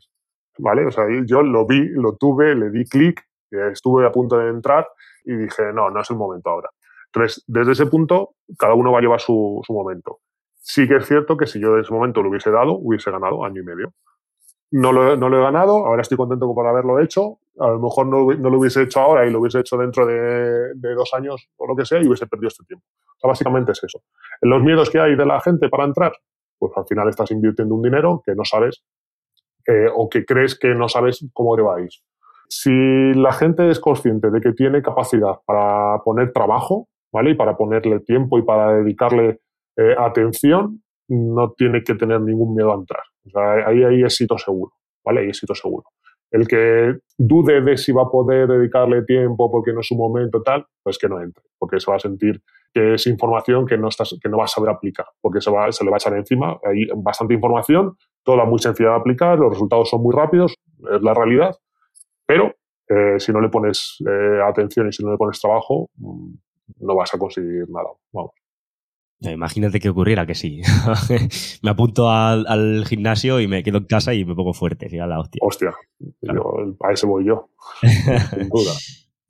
[0.59, 0.87] ¿Vale?
[0.87, 3.21] O sea, yo lo vi, lo tuve, le di clic,
[3.51, 4.87] estuve a punto de entrar
[5.25, 6.71] y dije, no, no es el momento ahora.
[7.07, 10.21] Entonces, desde ese punto, cada uno va a llevar su, su momento.
[10.61, 13.45] Sí que es cierto que si yo en ese momento lo hubiese dado, hubiese ganado
[13.45, 13.95] año y medio.
[14.73, 17.39] No lo, he ganado, ahora estoy contento por haberlo hecho.
[17.59, 21.13] A lo mejor no, lo hubiese hecho ahora y lo hubiese hecho dentro de, dos
[21.13, 22.85] años o lo que sea y hubiese perdido este tiempo.
[23.17, 24.01] O sea, básicamente es eso.
[24.41, 26.13] Los miedos que hay de la gente para entrar,
[26.59, 28.83] pues al final estás invirtiendo un dinero que no sabes
[29.67, 32.03] eh, o que crees que no sabes cómo te.
[32.49, 32.71] Si
[33.15, 37.33] la gente es consciente de que tiene capacidad para poner trabajo, ¿vale?
[37.33, 39.41] Y para ponerle tiempo y para dedicarle
[39.77, 43.03] eh, atención, no tiene que tener ningún miedo a entrar.
[43.35, 44.73] Ahí hay éxito seguro,
[45.05, 45.21] ¿vale?
[45.21, 45.85] Hay éxito seguro.
[46.31, 50.43] El que dude de si va a poder dedicarle tiempo porque no es su momento
[50.43, 52.43] tal, pues que no entre, porque se va a sentir
[52.73, 55.71] que es información que no, estás, que no va a saber aplicar, porque se, va,
[55.71, 56.59] se le va a echar encima.
[56.65, 60.55] Hay bastante información, toda muy sencilla de aplicar, los resultados son muy rápidos,
[60.91, 61.55] es la realidad,
[62.27, 62.55] pero
[62.89, 66.33] eh, si no le pones eh, atención y si no le pones trabajo, mm,
[66.81, 67.89] no vas a conseguir nada.
[68.13, 68.42] Vamos.
[69.31, 70.63] Imagínate que ocurriera que sí.
[71.63, 74.89] me apunto al, gimnasio y me quedo en casa y me pongo fuerte.
[74.91, 75.41] la hostia.
[75.43, 75.75] Hostia,
[76.81, 77.51] a ese voy yo.
[77.81, 78.73] sin duda.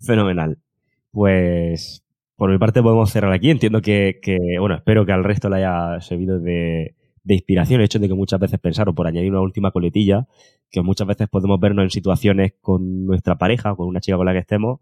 [0.01, 0.59] Fenomenal.
[1.11, 2.05] Pues
[2.36, 3.51] por mi parte podemos cerrar aquí.
[3.51, 4.18] Entiendo que,
[4.59, 8.14] bueno, espero que al resto le haya servido de, de inspiración el hecho de que
[8.14, 10.26] muchas veces pensar, o por añadir una última coletilla,
[10.70, 14.32] que muchas veces podemos vernos en situaciones con nuestra pareja, con una chica con la
[14.32, 14.80] que estemos,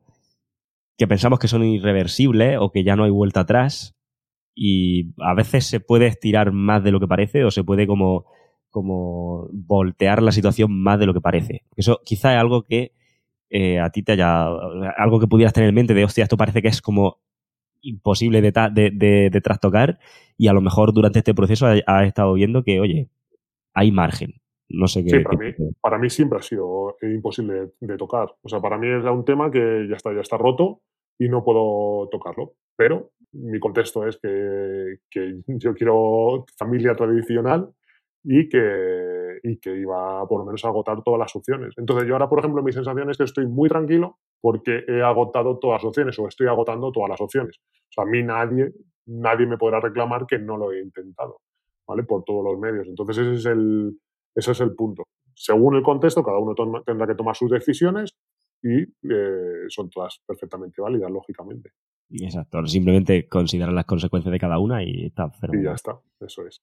[0.96, 3.96] que pensamos que son irreversibles o que ya no hay vuelta atrás
[4.55, 8.26] y a veces se puede estirar más de lo que parece o se puede como,
[8.70, 11.62] como voltear la situación más de lo que parece.
[11.76, 12.92] Eso quizá es algo que
[13.48, 14.46] eh, a ti te haya,
[14.96, 17.20] algo que pudieras tener en mente de, hostia, esto parece que es como
[17.82, 19.98] imposible de, de, de, trastocar
[20.36, 23.09] y a lo mejor durante este proceso has estado viendo que, oye,
[23.74, 24.34] hay margen.
[24.68, 25.11] No sé qué.
[25.11, 28.36] Sí, para, mí, para mí siempre ha sido imposible de, tocar.
[28.42, 30.82] O sea, para mí era un tema que ya está, ya está roto
[31.18, 32.55] y no puedo tocarlo.
[32.76, 34.98] Pero mi contexto es que,
[35.46, 37.70] yo quiero familia tradicional
[38.22, 41.74] y que, y que iba por lo menos a agotar todas las opciones.
[41.76, 45.58] Entonces yo ahora, por ejemplo, mi sensación es que estoy muy tranquilo porque he agotado
[45.58, 47.56] todas las opciones o estoy agotando todas las opciones.
[47.58, 48.72] O sea, a mí nadie,
[49.06, 51.40] nadie me podrá reclamar que no lo he intentado,
[51.86, 52.02] ¿vale?
[52.04, 52.86] Por todos los medios.
[52.88, 53.98] Entonces ese es el,
[54.34, 55.04] ese es el punto.
[55.34, 56.54] Según el contexto, cada uno
[56.84, 58.10] tendrá que tomar sus decisiones
[58.62, 61.70] y eh, son todas perfectamente válidas, lógicamente.
[62.11, 65.30] Exacto, simplemente considerar las consecuencias de cada una y está.
[65.52, 66.61] Y ya está, eso es.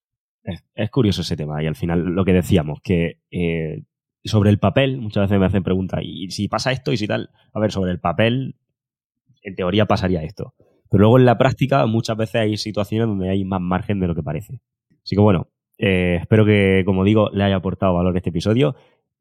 [0.75, 0.91] es.
[0.91, 3.83] curioso ese tema y al final lo que decíamos, que eh,
[4.25, 7.29] sobre el papel, muchas veces me hacen preguntas, ¿y si pasa esto y si tal?
[7.53, 8.55] A ver, sobre el papel,
[9.41, 10.53] en teoría pasaría esto.
[10.89, 14.15] Pero luego en la práctica muchas veces hay situaciones donde hay más margen de lo
[14.15, 14.59] que parece.
[15.03, 18.75] Así que bueno, eh, espero que, como digo, le haya aportado valor este episodio.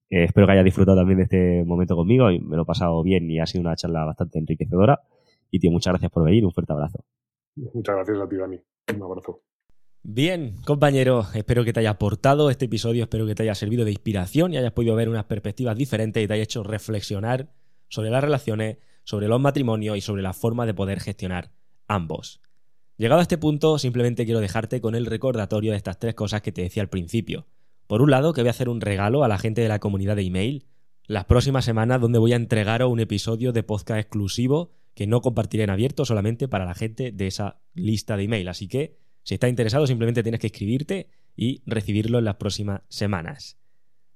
[0.09, 3.03] Eh, espero que haya disfrutado también de este momento conmigo y me lo he pasado
[3.03, 5.01] bien y ha sido una charla bastante enriquecedora.
[5.51, 6.45] Y tío, muchas gracias por venir.
[6.45, 7.05] Un fuerte abrazo.
[7.57, 8.61] Muchas gracias a ti, Dani.
[8.95, 9.41] Un abrazo.
[10.09, 13.91] Bien, compañero, espero que te haya aportado este episodio, espero que te haya servido de
[13.91, 17.51] inspiración y hayas podido ver unas perspectivas diferentes y te haya hecho reflexionar
[17.89, 21.51] sobre las relaciones, sobre los matrimonios y sobre la forma de poder gestionar
[21.89, 22.41] ambos.
[22.99, 26.53] Llegado a este punto, simplemente quiero dejarte con el recordatorio de estas tres cosas que
[26.53, 27.47] te decía al principio.
[27.87, 30.17] Por un lado, que voy a hacer un regalo a la gente de la comunidad
[30.17, 30.67] de email
[31.07, 35.63] las próximas semanas donde voy a entregaros un episodio de podcast exclusivo que no compartiré
[35.65, 38.49] en abierto solamente para la gente de esa lista de email.
[38.49, 43.59] Así que si estás interesado, simplemente tienes que escribirte y recibirlo en las próximas semanas.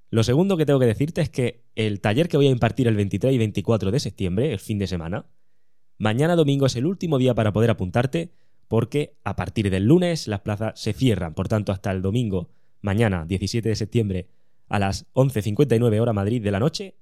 [0.09, 2.97] Lo segundo que tengo que decirte es que el taller que voy a impartir el
[2.97, 5.27] 23 y 24 de septiembre, el fin de semana,
[5.99, 8.33] mañana domingo es el último día para poder apuntarte
[8.67, 11.35] porque a partir del lunes las plazas se cierran.
[11.35, 12.51] Por tanto, hasta el domingo,
[12.81, 14.29] mañana 17 de septiembre,
[14.69, 16.97] a las 11.59 hora Madrid de la noche,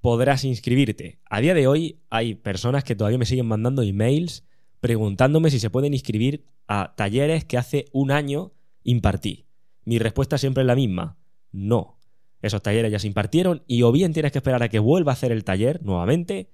[0.00, 1.18] podrás inscribirte.
[1.30, 4.44] A día de hoy hay personas que todavía me siguen mandando emails
[4.80, 8.52] preguntándome si se pueden inscribir a talleres que hace un año
[8.82, 9.46] impartí.
[9.84, 11.18] Mi respuesta siempre es la misma,
[11.52, 11.98] no.
[12.40, 15.14] Esos talleres ya se impartieron y o bien tienes que esperar a que vuelva a
[15.14, 16.50] hacer el taller nuevamente,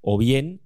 [0.00, 0.60] o bien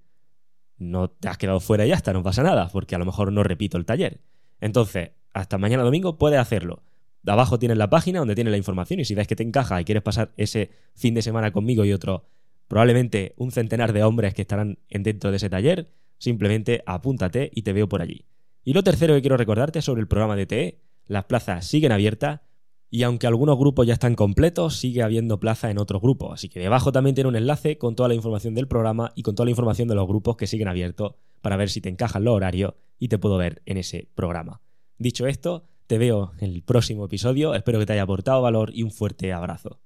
[0.77, 3.31] no te has quedado fuera y ya está, no pasa nada, porque a lo mejor
[3.31, 4.21] no repito el taller.
[4.61, 6.83] Entonces, hasta mañana domingo puedes hacerlo.
[7.23, 9.81] De abajo tienes la página donde tienes la información y si ves que te encaja
[9.81, 12.25] y quieres pasar ese fin de semana conmigo y otro,
[12.67, 17.73] probablemente un centenar de hombres que estarán dentro de ese taller, simplemente apúntate y te
[17.73, 18.25] veo por allí.
[18.63, 20.81] Y lo tercero que quiero recordarte es sobre el programa de TE.
[21.05, 22.41] Las plazas siguen abiertas
[22.89, 26.33] y aunque algunos grupos ya están completos, sigue habiendo plaza en otros grupos.
[26.33, 29.35] Así que debajo también tiene un enlace con toda la información del programa y con
[29.35, 32.35] toda la información de los grupos que siguen abiertos para ver si te encajan los
[32.35, 34.61] horarios y te puedo ver en ese programa.
[34.97, 38.83] Dicho esto, te veo en el próximo episodio, espero que te haya aportado valor y
[38.83, 39.81] un fuerte abrazo.